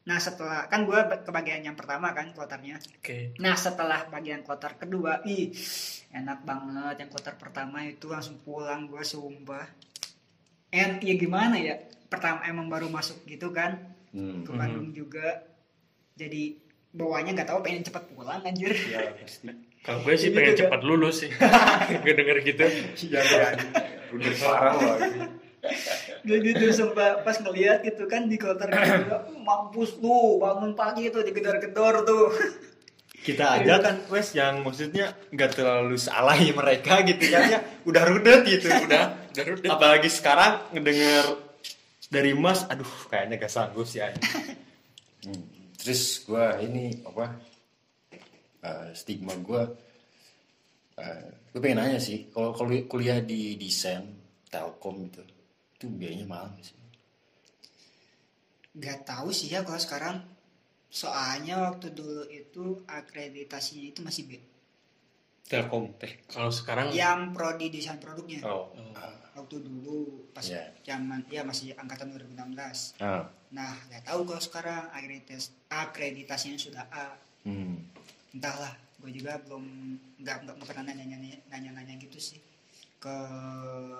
Nah 0.03 0.19
setelah 0.19 0.67
kan 0.67 0.83
gue 0.83 0.99
kebagian 1.23 1.63
yang 1.63 1.77
pertama 1.77 2.11
kan 2.11 2.33
kloternya. 2.33 2.81
Oke. 2.99 3.37
nah 3.39 3.55
setelah 3.55 4.09
bagian 4.11 4.43
kloter 4.43 4.75
kedua 4.75 5.21
ih 5.23 5.53
enak 6.11 6.41
banget. 6.43 7.05
Yang 7.05 7.09
kloter 7.13 7.35
pertama 7.37 7.85
itu 7.85 8.09
langsung 8.09 8.41
pulang 8.41 8.89
gue 8.89 9.05
sumpah. 9.05 9.69
And 10.73 10.97
ya 11.05 11.13
gimana 11.13 11.61
ya? 11.61 11.77
Pertama 12.09 12.41
emang 12.49 12.67
baru 12.67 12.89
masuk 12.89 13.21
gitu 13.29 13.53
kan 13.53 13.93
Hmm. 14.13 14.45
ke 14.45 14.51
Bandung 14.53 14.93
juga 14.93 15.41
jadi 16.13 16.53
bawahnya 16.93 17.33
nggak 17.33 17.49
tahu 17.49 17.59
pengen 17.65 17.81
cepet 17.81 18.03
pulang 18.13 18.45
anjir. 18.45 18.69
Ya 18.87 19.09
pasti. 19.17 19.49
Kalau 19.83 19.99
gue 19.99 20.15
sih 20.15 20.31
Gitu 20.31 20.37
pengen 20.37 20.55
cepat 20.55 20.81
lulus 20.85 21.27
sih. 21.27 21.31
Gue 22.07 22.13
denger 22.15 22.39
gitu. 22.39 22.63
ya 23.11 23.19
ya 23.19 23.51
udah 24.15 24.31
parah 24.39 24.73
lah. 24.79 24.97
Gak 26.23 26.39
gitu 26.39 26.71
sumpah. 26.71 27.19
Pas 27.19 27.35
ngeliat 27.35 27.83
gitu 27.83 28.07
kan 28.07 28.31
di 28.31 28.39
kloter 28.39 28.71
kedua 28.71 29.27
mampus 29.47 29.99
lu 29.99 30.39
bangun 30.39 30.71
pagi 30.71 31.11
tuh 31.11 31.27
digedor-gedor 31.27 32.07
tuh. 32.07 32.31
Kita 33.23 33.59
aja 33.59 33.83
kan. 33.83 34.07
wes 34.07 34.31
yang 34.31 34.63
maksudnya 34.63 35.19
nggak 35.35 35.51
terlalu 35.51 35.99
salahi 35.99 36.55
mereka 36.55 37.03
gitu 37.03 37.27
kan 37.27 37.43
ya. 37.51 37.59
Udah 37.83 38.07
rudet 38.07 38.47
gitu 38.47 38.71
Udah, 38.71 39.19
udah 39.35 39.43
rudet. 39.51 39.67
apalagi 39.67 40.07
sekarang 40.07 40.63
ngedenger 40.71 41.42
dari 42.13 42.37
Mas 42.37 42.61
aduh 42.69 43.09
kayaknya 43.09 43.41
gak 43.41 43.53
sanggup 43.53 43.89
sih. 43.89 44.05
Hmm. 45.23 45.39
Terus 45.79 46.27
gue 46.27 46.45
ini 46.67 46.99
apa 47.07 47.31
eh, 48.59 48.91
stigma 48.91 49.31
gue, 49.39 49.63
gue 51.55 51.59
pengen 51.63 51.79
nanya 51.79 51.95
sih, 52.03 52.27
kalau 52.27 52.51
kalau 52.51 52.75
kuliah 52.91 53.23
di 53.23 53.55
desain 53.55 54.03
Telkom 54.51 55.07
itu, 55.07 55.23
itu 55.79 55.85
biayanya 55.87 56.27
mahal 56.27 56.51
nggak 56.51 56.65
sih? 56.67 56.77
Gak 58.83 58.99
tahu 59.07 59.31
sih 59.31 59.47
ya 59.47 59.63
kalau 59.63 59.79
sekarang 59.79 60.17
soalnya 60.91 61.71
waktu 61.71 61.95
dulu 61.95 62.27
itu 62.27 62.83
akreditasinya 62.83 63.95
itu 63.95 64.03
masih 64.03 64.27
B 64.27 64.31
Telkom 65.43 65.91
teh 65.99 66.23
Kalau 66.25 66.49
sekarang 66.49 66.89
yang 66.89 67.31
prodi 67.31 67.67
desain 67.67 67.99
produknya. 67.99 68.39
Oh. 68.43 68.71
Waktu 69.33 69.59
dulu 69.59 70.29
pas 70.29 70.45
Iya. 70.45 70.69
zaman 70.85 71.25
ya 71.27 71.41
masih 71.41 71.73
angkatan 71.73 72.13
2016 72.13 72.93
Ah, 72.97 73.25
nah 73.49 73.73
nggak 73.89 74.05
tahu 74.05 74.23
kalau 74.23 74.37
sekarang 74.39 74.85
akreditas 74.89 75.49
akreditasinya 75.67 76.55
sudah 76.55 76.85
A. 76.89 77.17
Hmm. 77.43 77.81
entahlah 78.31 78.71
gue 78.97 79.11
juga 79.11 79.35
belum 79.43 79.65
nggak 80.17 80.37
nggak 80.47 80.55
pernah 80.63 80.83
nanya 80.87 81.05
nanya 81.11 81.37
nanya 81.49 81.69
nanya 81.75 81.93
gitu 81.97 82.17
sih. 82.17 82.39
Ke 82.97 83.11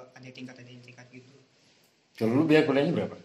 ada 0.09 0.29
tingkat 0.29 0.55
ada 0.55 0.69
tingkat 0.69 1.05
gitu. 1.11 1.33
Kalau 2.13 2.39
lu 2.39 2.45
biaya 2.45 2.63
kuliahnya 2.63 2.93
berapa? 2.93 3.17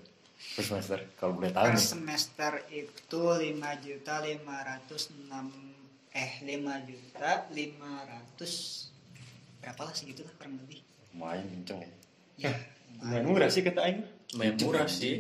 Per 0.57 0.65
semester? 0.65 0.99
Kalau 1.15 1.37
boleh 1.37 1.53
tahu 1.53 1.65
per 1.67 1.77
semester 1.77 2.53
itu 2.69 3.21
5 3.21 3.53
juta 3.79 4.15
506 4.19 5.78
eh 6.19 6.33
5 6.43 6.91
juta 6.91 7.47
500 7.55 8.91
berapa 9.63 9.81
lah 9.87 9.95
segitu 9.95 10.27
lah 10.27 10.35
kurang 10.39 10.59
lebih. 10.67 10.81
Lumayan 11.15 11.47
kenceng. 11.47 11.81
Ya. 12.39 12.51
ya 12.51 12.53
lumayan 12.99 13.25
murah 13.31 13.49
sih 13.51 13.63
kata 13.63 13.81
Aing. 13.87 14.03
Lumayan 14.35 14.55
murah 14.59 14.89
sih. 14.91 15.15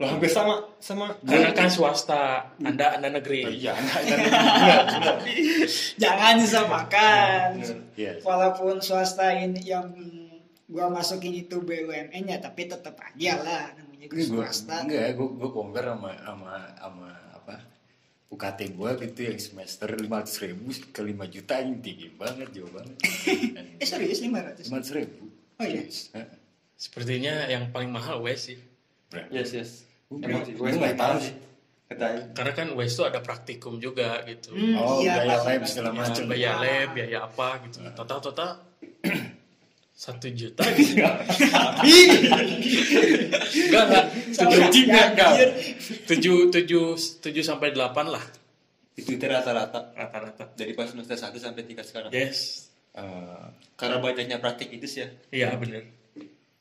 lah 0.00 0.16
hampir 0.16 0.30
sama 0.32 0.54
sama. 0.80 1.12
Karena 1.26 1.52
kan 1.52 1.68
swasta, 1.68 2.56
Anda 2.62 2.96
Anda 2.96 3.20
negeri. 3.20 3.44
Oh, 3.44 3.52
iya 3.52 3.76
enggak 3.76 4.00
enggak 4.00 4.20
enggak 4.96 5.16
jangan 6.00 6.34
disamakan. 6.40 7.48
Iya. 8.00 8.12
walaupun 8.24 8.80
swasta 8.80 9.28
ini 9.36 9.60
yang 9.60 9.92
gua 10.70 10.88
masukin 10.88 11.36
itu 11.36 11.60
BUMN 11.60 12.32
ya 12.32 12.38
tapi 12.40 12.64
tetap 12.64 12.96
aja 12.96 13.44
lah 13.44 13.64
namanya 13.76 14.06
gua 14.08 14.24
swasta. 14.24 14.88
enggak, 14.88 15.18
gue 15.18 15.28
gue 15.36 15.50
compare 15.52 15.92
sama 15.92 16.10
sama 16.24 16.54
sama 16.80 17.08
UKT 18.30 18.60
gue 18.72 18.90
gitu 19.00 19.20
yang 19.24 19.36
semester 19.36 19.90
lima 19.92 20.22
ratus 20.22 20.38
ribu 20.38 20.64
ke 20.88 21.02
lima 21.02 21.26
juta 21.26 21.58
ini 21.58 21.76
tinggi 21.76 22.08
banget 22.12 22.48
jauh 22.50 22.70
banget. 22.70 22.94
eh 23.76 23.84
serius 23.84 24.22
500 24.22 24.30
Lima 24.64 24.78
ratus 24.78 24.90
ribu. 24.92 25.26
oh 25.58 25.66
iya 25.66 25.82
Sepertinya 26.74 27.44
yang 27.46 27.68
paling 27.68 27.88
mahal 27.88 28.22
WES 28.22 28.40
sih. 28.46 28.58
Berapa? 29.08 29.28
yes 29.30 29.50
yes 29.52 29.70
Gue 30.06 30.22
emang 30.22 30.42
gue 30.42 30.70
nggak 30.72 30.96
tahu 30.96 31.16
sih. 31.20 31.34
kata 31.86 32.04
Aing 32.06 32.26
Karena 32.32 32.52
kan 32.54 32.68
WES 32.72 32.92
itu 32.92 33.02
ada 33.04 33.18
praktikum 33.18 33.74
juga 33.76 34.22
gitu. 34.24 34.50
Hmm, 34.50 34.74
Oh, 34.74 35.02
iya, 35.02 35.20
biaya 35.20 35.36
lab 35.44 35.62
segala 35.64 35.90
macam. 35.92 36.22
biaya 36.24 36.52
lab, 36.56 36.88
biaya 36.94 37.18
apa 37.24 37.48
gitu. 37.64 37.78
Total 37.92 38.18
total 38.20 38.50
satu 40.00 40.32
juta 40.32 40.64
gitu. 40.80 40.96
Enggak 40.96 41.12
enggak. 43.84 44.04
Tujuh 44.32 44.88
enggak. 44.88 45.32
tujuh 46.08 46.36
tujuh 46.48 46.84
tujuh 47.20 47.44
sampai 47.44 47.76
delapan 47.76 48.08
lah 48.08 48.24
itu 48.96 49.16
itu 49.16 49.24
rata-rata 49.24 49.92
rata-rata. 49.92 50.44
dari 50.56 50.72
pas 50.72 50.88
semester 50.88 51.16
1 51.16 51.36
sampai 51.36 51.62
tingkat 51.64 51.84
sekarang 51.84 52.10
Yes. 52.12 52.68
Eh, 52.90 53.44
karena 53.76 54.00
banyaknya 54.00 54.40
praktik 54.40 54.72
itu 54.72 54.84
sih 54.84 55.00
ya 55.04 55.08
Iya 55.30 55.48
benar. 55.60 55.84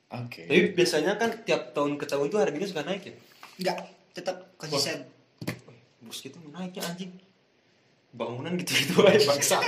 Oke. 0.10 0.46
tapi 0.46 0.74
biasanya 0.74 1.16
kan 1.16 1.32
tiap 1.46 1.72
tahun 1.72 1.96
ke 1.96 2.06
tahun 2.06 2.28
itu 2.28 2.38
harganya 2.42 2.68
suka 2.68 2.84
naik 2.84 3.04
ya 3.08 3.14
enggak 3.60 3.78
tetap 4.12 4.52
konsisten 4.58 5.06
bus 6.02 6.20
gitu 6.20 6.38
naiknya 6.50 6.82
anjing 6.82 7.14
bangunan 8.12 8.58
gitu 8.58 8.74
gitu 8.74 9.06
aja 9.06 9.22
bangsa 9.22 9.58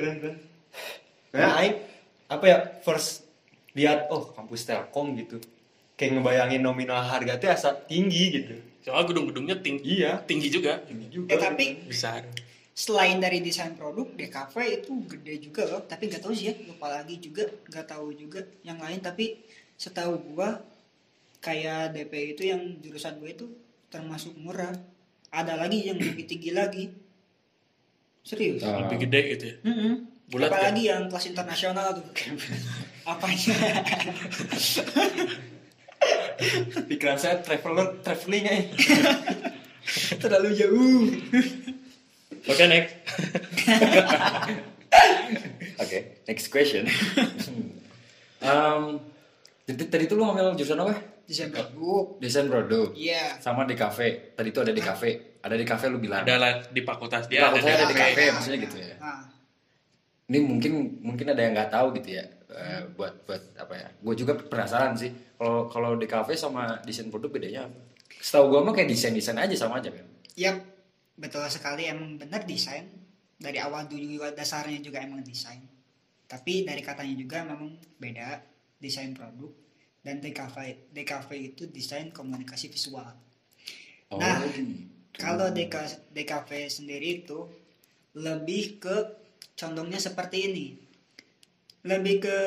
keren 0.00 0.16
keren 0.20 0.36
nah 1.30 1.62
Aing 1.62 1.78
apa 2.30 2.44
ya 2.46 2.58
first 2.86 3.26
lihat 3.74 4.10
oh 4.10 4.30
kampus 4.34 4.66
Telkom 4.66 5.14
gitu. 5.18 5.38
Kayak 5.94 6.16
ngebayangin 6.16 6.62
nominal 6.64 7.04
harga 7.04 7.36
tuh 7.36 7.48
asa 7.52 7.70
tinggi 7.76 8.24
gitu. 8.32 8.54
Soal 8.80 9.04
gedung-gedungnya 9.04 9.60
tinggi, 9.60 10.00
iya. 10.00 10.16
tinggi 10.24 10.48
juga, 10.48 10.80
tinggi 10.80 11.12
juga 11.12 11.36
eh 11.36 11.38
tapi 11.38 11.84
besar. 11.84 12.24
selain 12.72 13.20
dari 13.20 13.44
desain 13.44 13.76
produk 13.76 14.08
DKV 14.16 14.54
itu 14.80 14.92
gede 15.04 15.34
juga 15.44 15.62
loh. 15.68 15.82
Tapi 15.84 16.08
nggak 16.08 16.24
tahu 16.24 16.32
sih 16.32 16.48
ya 16.48 16.54
lupa 16.64 16.88
lagi 16.88 17.20
juga 17.20 17.44
nggak 17.68 17.86
tahu 17.86 18.16
juga 18.16 18.40
yang 18.64 18.80
lain. 18.80 19.04
Tapi 19.04 19.36
setahu 19.76 20.16
gua 20.32 20.64
kayak 21.44 21.96
DP 21.96 22.36
itu 22.36 22.42
yang 22.48 22.60
jurusan 22.80 23.16
gue 23.20 23.30
itu 23.32 23.46
termasuk 23.88 24.36
murah. 24.40 24.72
Ada 25.32 25.56
lagi 25.56 25.88
yang 25.88 26.00
lebih 26.00 26.24
tinggi 26.28 26.50
lagi. 26.52 26.84
Serius. 28.24 28.64
Lebih 28.64 29.08
gede 29.08 29.20
gitu 29.36 29.44
ya. 29.44 29.56
Mm-mm. 29.64 29.92
Bulat 30.30 30.46
apalagi 30.46 30.86
yang 30.86 31.06
kelas 31.06 31.26
internasional 31.26 31.90
tuh 31.92 32.06
apanya 33.10 33.50
pikiran 36.88 37.16
saya 37.16 37.40
traveler 37.40 37.98
traveling 38.00 38.44
eh 38.46 38.62
terlalu 40.22 40.48
jauh 40.54 41.02
Oke 42.40 42.64
next. 42.64 42.96
Oke, 45.76 45.98
next 46.24 46.46
question. 46.48 46.88
um, 48.40 48.96
jadi 49.66 49.82
tadi 49.86 50.04
tuh 50.06 50.16
lu 50.16 50.24
ngambil 50.24 50.56
jurusan 50.56 50.80
apa? 50.80 50.94
desain 51.28 51.52
produk 51.52 52.16
Desain 52.16 52.48
produk. 52.48 52.90
iya 52.96 53.36
Sama 53.38 53.62
di 53.62 53.76
kafe. 53.76 54.32
Tadi 54.32 54.48
tuh 54.50 54.64
ada 54.64 54.72
di 54.72 54.80
kafe. 54.80 55.36
Ada 55.38 55.52
di 55.52 55.62
kafe 55.62 55.84
lu 55.86 56.00
bilang. 56.00 56.24
Ada 56.24 56.64
di 56.66 56.80
fakultas 56.80 57.28
Di 57.28 57.30
dia 57.30 57.46
fakultasnya 57.46 57.74
ada 57.76 57.86
di 57.86 57.94
kafe. 57.94 58.10
kafe, 58.10 58.22
maksudnya 58.32 58.58
gitu 58.58 58.76
ya. 58.80 58.94
nah, 58.98 59.20
Ini 60.30 60.38
mungkin 60.46 61.02
mungkin 61.02 61.26
ada 61.34 61.42
yang 61.42 61.58
nggak 61.58 61.74
tahu 61.74 61.90
gitu 61.98 62.14
ya. 62.22 62.24
eh, 62.50 62.82
buat 62.98 63.26
buat 63.26 63.42
apa 63.58 63.74
ya? 63.78 63.88
Gue 64.02 64.14
juga 64.14 64.34
penasaran 64.34 64.94
sih. 64.94 65.10
Kalau 65.38 65.66
kalau 65.70 65.94
di 65.98 66.06
kafe 66.06 66.34
sama 66.38 66.78
desain 66.86 67.10
produk 67.10 67.30
bedanya 67.30 67.66
apa? 67.66 67.78
Setahu 68.18 68.50
gue 68.54 68.60
mah 68.62 68.74
kayak 68.74 68.90
desain 68.90 69.14
desain 69.14 69.38
aja 69.38 69.54
sama 69.54 69.78
aja 69.78 69.90
kan. 69.90 70.06
Yap, 70.34 70.58
betul 71.18 71.46
sekali 71.50 71.86
emang 71.86 72.18
benar 72.18 72.46
desain. 72.46 72.86
Dari 73.38 73.58
awal 73.58 73.86
dulu 73.90 74.06
juga 74.06 74.30
dasarnya 74.34 74.82
juga 74.82 75.02
emang 75.02 75.22
desain. 75.22 75.62
Tapi 76.30 76.62
dari 76.62 76.82
katanya 76.82 77.14
juga 77.18 77.42
memang 77.42 77.74
beda 77.98 78.38
desain 78.78 79.10
produk 79.14 79.50
dan 80.02 80.18
DKV 80.18 80.90
DKV 80.94 81.30
itu 81.54 81.62
desain 81.70 82.10
komunikasi 82.14 82.70
visual. 82.70 83.14
Nah, 84.10 84.42
gitu. 84.46 84.90
Kalau 85.14 85.50
DK, 85.50 85.74
DKV 86.14 86.50
sendiri 86.70 87.26
itu 87.26 87.46
lebih 88.16 88.80
ke 88.80 88.96
condongnya 89.60 90.00
seperti 90.00 90.48
ini. 90.48 90.66
Lebih 91.84 92.24
ke 92.24 92.38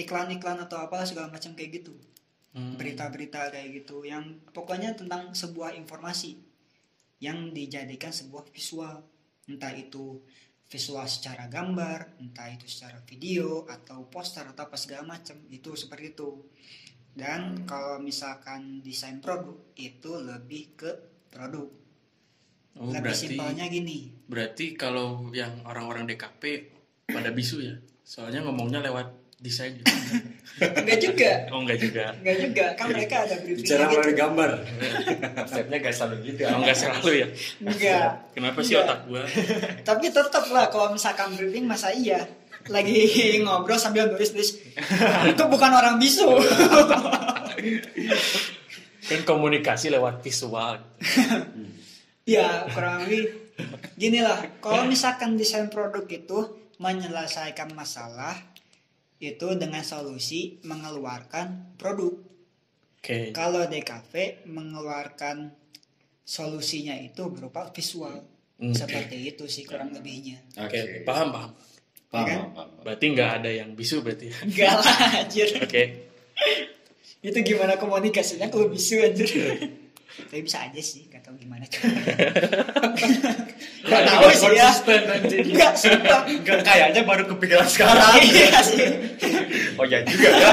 iklan-iklan 0.00 0.64
atau 0.64 0.80
apa 0.80 1.04
segala 1.04 1.28
macam 1.28 1.52
kayak 1.52 1.84
gitu. 1.84 1.92
Hmm. 2.58 2.80
berita-berita 2.80 3.52
kayak 3.52 3.84
gitu 3.84 4.08
yang 4.08 4.40
pokoknya 4.56 4.96
tentang 4.96 5.36
sebuah 5.36 5.76
informasi 5.78 6.40
yang 7.20 7.54
dijadikan 7.54 8.08
sebuah 8.08 8.48
visual 8.48 9.04
entah 9.46 9.70
itu 9.76 10.18
visual 10.66 11.04
secara 11.04 11.44
gambar 11.46 12.18
entah 12.18 12.48
itu 12.48 12.64
secara 12.64 13.04
video 13.04 13.68
atau 13.68 14.08
poster 14.08 14.48
atau 14.48 14.64
apa 14.64 14.80
segala 14.80 15.06
macam 15.06 15.36
itu 15.52 15.76
seperti 15.76 16.16
itu 16.16 16.40
dan 17.12 17.68
kalau 17.68 18.00
misalkan 18.00 18.80
desain 18.80 19.20
produk 19.20 19.54
itu 19.76 20.16
lebih 20.16 20.72
ke 20.72 20.90
produk 21.28 21.68
Oh, 22.78 22.88
lebih 22.88 23.10
berarti 23.10 23.34
simpelnya 23.34 23.66
gini 23.66 23.98
berarti 24.24 24.66
kalau 24.72 25.34
yang 25.34 25.50
orang-orang 25.66 26.06
DKP 26.06 26.42
pada 27.06 27.30
bisu 27.30 27.58
ya. 27.58 27.74
Soalnya 28.00 28.40
ngomongnya 28.40 28.78
lewat 28.80 29.10
desain 29.38 29.70
Enggak 30.58 30.98
juga. 31.06 31.46
oh 31.50 31.62
enggak 31.62 31.78
juga 31.78 32.10
Enggak 32.18 32.36
juga. 32.40 32.64
Kan 32.74 32.86
mereka 32.90 33.22
ada 33.22 33.36
briefing 33.38 33.62
Bicara 33.62 33.82
gitu. 33.84 33.92
melalui 33.94 34.14
gambar. 34.14 34.50
konsepnya 35.42 35.76
gak 35.78 35.94
selalu 35.94 36.14
gitu 36.24 36.40
ya 36.42 36.48
oh 36.50 36.58
enggak 36.58 36.76
selalu 36.76 37.10
ya 37.14 37.26
Enggak. 37.62 38.10
kenapa 38.34 38.58
sih 38.60 38.74
Enggak. 38.74 38.86
otak 38.86 39.00
gua 39.06 39.22
Tapi 39.88 40.04
tetap 40.10 40.44
lah 40.50 40.66
kalau 40.68 40.88
misalkan 40.90 41.28
briefing 41.34 41.66
masa 41.66 41.90
iya 41.90 42.26
lagi 42.68 42.94
ngobrol 43.40 43.78
sambil 43.78 44.10
nulis 44.10 44.34
nulis 44.34 44.50
itu 45.24 45.42
bukan 45.46 45.70
orang 45.72 45.96
bisu 45.96 46.26
kan 49.00 49.20
komunikasi 49.24 49.88
lewat 49.88 50.20
visual 50.20 50.76
ya 52.28 52.68
kurang 52.68 53.08
lebih 53.08 53.32
gini 53.96 54.20
lah. 54.20 54.60
Kalau 54.60 54.84
misalkan 54.84 55.40
desain 55.40 55.72
produk 55.72 56.04
itu 56.04 56.38
menyelesaikan 56.76 57.72
masalah 57.72 58.36
itu 59.18 59.48
dengan 59.58 59.82
solusi 59.82 60.60
mengeluarkan 60.62 61.74
produk. 61.80 62.14
Oke. 63.00 63.32
Kalau 63.32 63.64
DKV 63.66 64.44
mengeluarkan 64.46 65.50
solusinya 66.22 66.94
itu 67.00 67.24
berupa 67.32 67.72
visual. 67.72 68.36
Hmm. 68.58 68.74
seperti 68.74 69.22
itu 69.30 69.46
sih 69.46 69.62
kurang 69.62 69.94
lebihnya. 69.94 70.42
Oke 70.58 71.06
paham 71.06 71.30
paham. 71.30 71.50
Paham, 72.10 72.26
Kan? 72.26 72.38
paham, 72.42 72.50
paham. 72.58 72.68
berarti 72.82 73.04
nggak 73.14 73.30
ada 73.38 73.50
yang 73.54 73.70
bisu 73.78 74.02
berarti 74.02 74.34
enggak 74.34 74.74
lah 74.82 74.98
anjir. 75.22 75.46
Oke. 75.62 75.82
Itu 77.22 77.38
gimana 77.46 77.78
komunikasinya 77.78 78.50
kalau 78.50 78.66
bisu 78.66 78.98
anjir 78.98 79.30
tapi 80.08 80.40
bisa 80.42 80.64
aja 80.64 80.80
sih 80.80 81.06
gak 81.12 81.22
tahu 81.22 81.36
gimana 81.38 81.68
tuh. 81.68 81.84
Gak 83.86 84.02
tahu 84.08 84.28
sih 84.34 84.50
ya. 84.56 84.70
enggak 85.44 85.72
sumpah. 85.78 86.26
Enggak 86.26 86.60
kayaknya 86.64 87.02
baru 87.04 87.24
kepikiran 87.30 87.68
sekarang. 87.68 88.18
Iya 88.18 88.60
sih. 88.64 88.84
Oh 89.78 89.86
ya 89.86 90.02
juga 90.02 90.28
ya. 90.32 90.50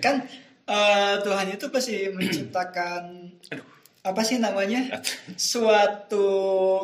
Kan 0.00 0.24
eh, 0.64 1.14
Tuhan 1.20 1.46
itu 1.52 1.66
pasti 1.68 1.96
menciptakan 2.08 3.02
apa 4.08 4.20
sih 4.24 4.40
namanya? 4.40 5.00
Suatu 5.36 6.26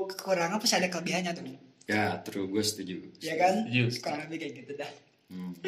kekurangan 0.08 0.60
pasti 0.60 0.76
ada 0.76 0.88
kelebihannya 0.92 1.32
tuh. 1.32 1.44
Ya, 1.90 2.22
true, 2.22 2.46
gue 2.46 2.62
setuju. 2.62 3.02
ya 3.18 3.34
kan? 3.34 3.66
Setuju. 3.66 3.98
kurang 3.98 4.20
lebih 4.30 4.38
kayak 4.46 4.54
gitu 4.62 4.72
dah. 4.78 4.90
Hmm. 5.26 5.58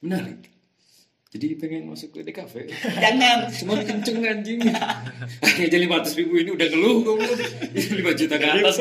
Menarik. 0.00 0.55
Jadi 1.26 1.58
pengen 1.58 1.90
masuk 1.90 2.14
ke 2.14 2.22
DKV. 2.22 2.70
jangan 3.02 3.50
Cuma 3.50 3.82
kenceng 3.82 4.22
anjing. 4.22 4.62
Aja 5.42 5.78
500 5.78 6.18
ribu 6.22 6.38
ini 6.38 6.50
udah 6.54 6.66
ngeluh 6.70 6.96
gue. 7.02 7.14
5 7.74 8.20
juta 8.20 8.34
ke 8.38 8.46
atas. 8.46 8.78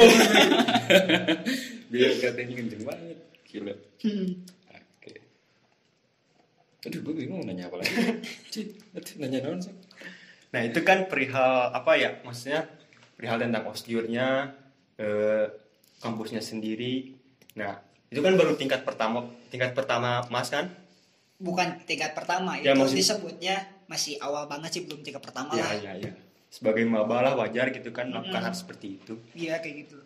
Biar 1.89 2.11
katanya 2.21 2.53
kenceng 2.53 2.83
banget. 2.85 3.17
Gila. 3.49 3.73
Hmm. 4.05 4.45
Oke. 4.69 5.13
Aduh, 6.85 6.99
gue 7.01 7.13
bingung 7.17 7.41
nanya 7.49 7.65
apa 7.65 7.81
lagi. 7.81 7.91
Nanya 9.17 9.39
naon 9.41 9.59
sih? 9.59 9.73
Nah 10.55 10.61
itu 10.63 10.79
kan 10.87 11.11
perihal 11.11 11.75
apa 11.75 11.99
ya 11.99 12.23
maksudnya 12.23 12.63
perihal 13.19 13.43
tentang 13.43 13.67
osjurnya 13.67 14.55
eh, 14.95 15.51
kampusnya 15.99 16.39
sendiri. 16.39 17.11
Nah 17.59 17.75
itu 18.07 18.23
kan 18.23 18.39
baru 18.39 18.55
tingkat 18.55 18.87
pertama 18.87 19.27
tingkat 19.51 19.75
pertama 19.75 20.23
mas 20.31 20.47
kan? 20.47 20.71
Bukan 21.37 21.83
tingkat 21.83 22.11
pertama 22.11 22.55
Ya, 22.55 22.71
itu 22.71 22.79
maksud- 22.79 22.95
disebutnya 22.95 23.55
masih 23.85 24.15
awal 24.17 24.47
banget 24.47 24.69
sih 24.71 24.81
belum 24.83 25.01
tingkat 25.01 25.21
pertama 25.21 25.51
Ya 25.51 25.63
lah 25.63 25.75
ya 25.75 25.93
ya. 25.99 26.11
Sebagai 26.47 26.83
maba 26.83 27.19
lah 27.21 27.35
wajar 27.35 27.67
gitu 27.69 27.91
kan 27.91 28.07
melakukan 28.07 28.41
hal 28.41 28.55
seperti 28.55 28.95
itu. 28.95 29.19
iya 29.33 29.59
kayak 29.59 29.85
gitu 29.85 29.99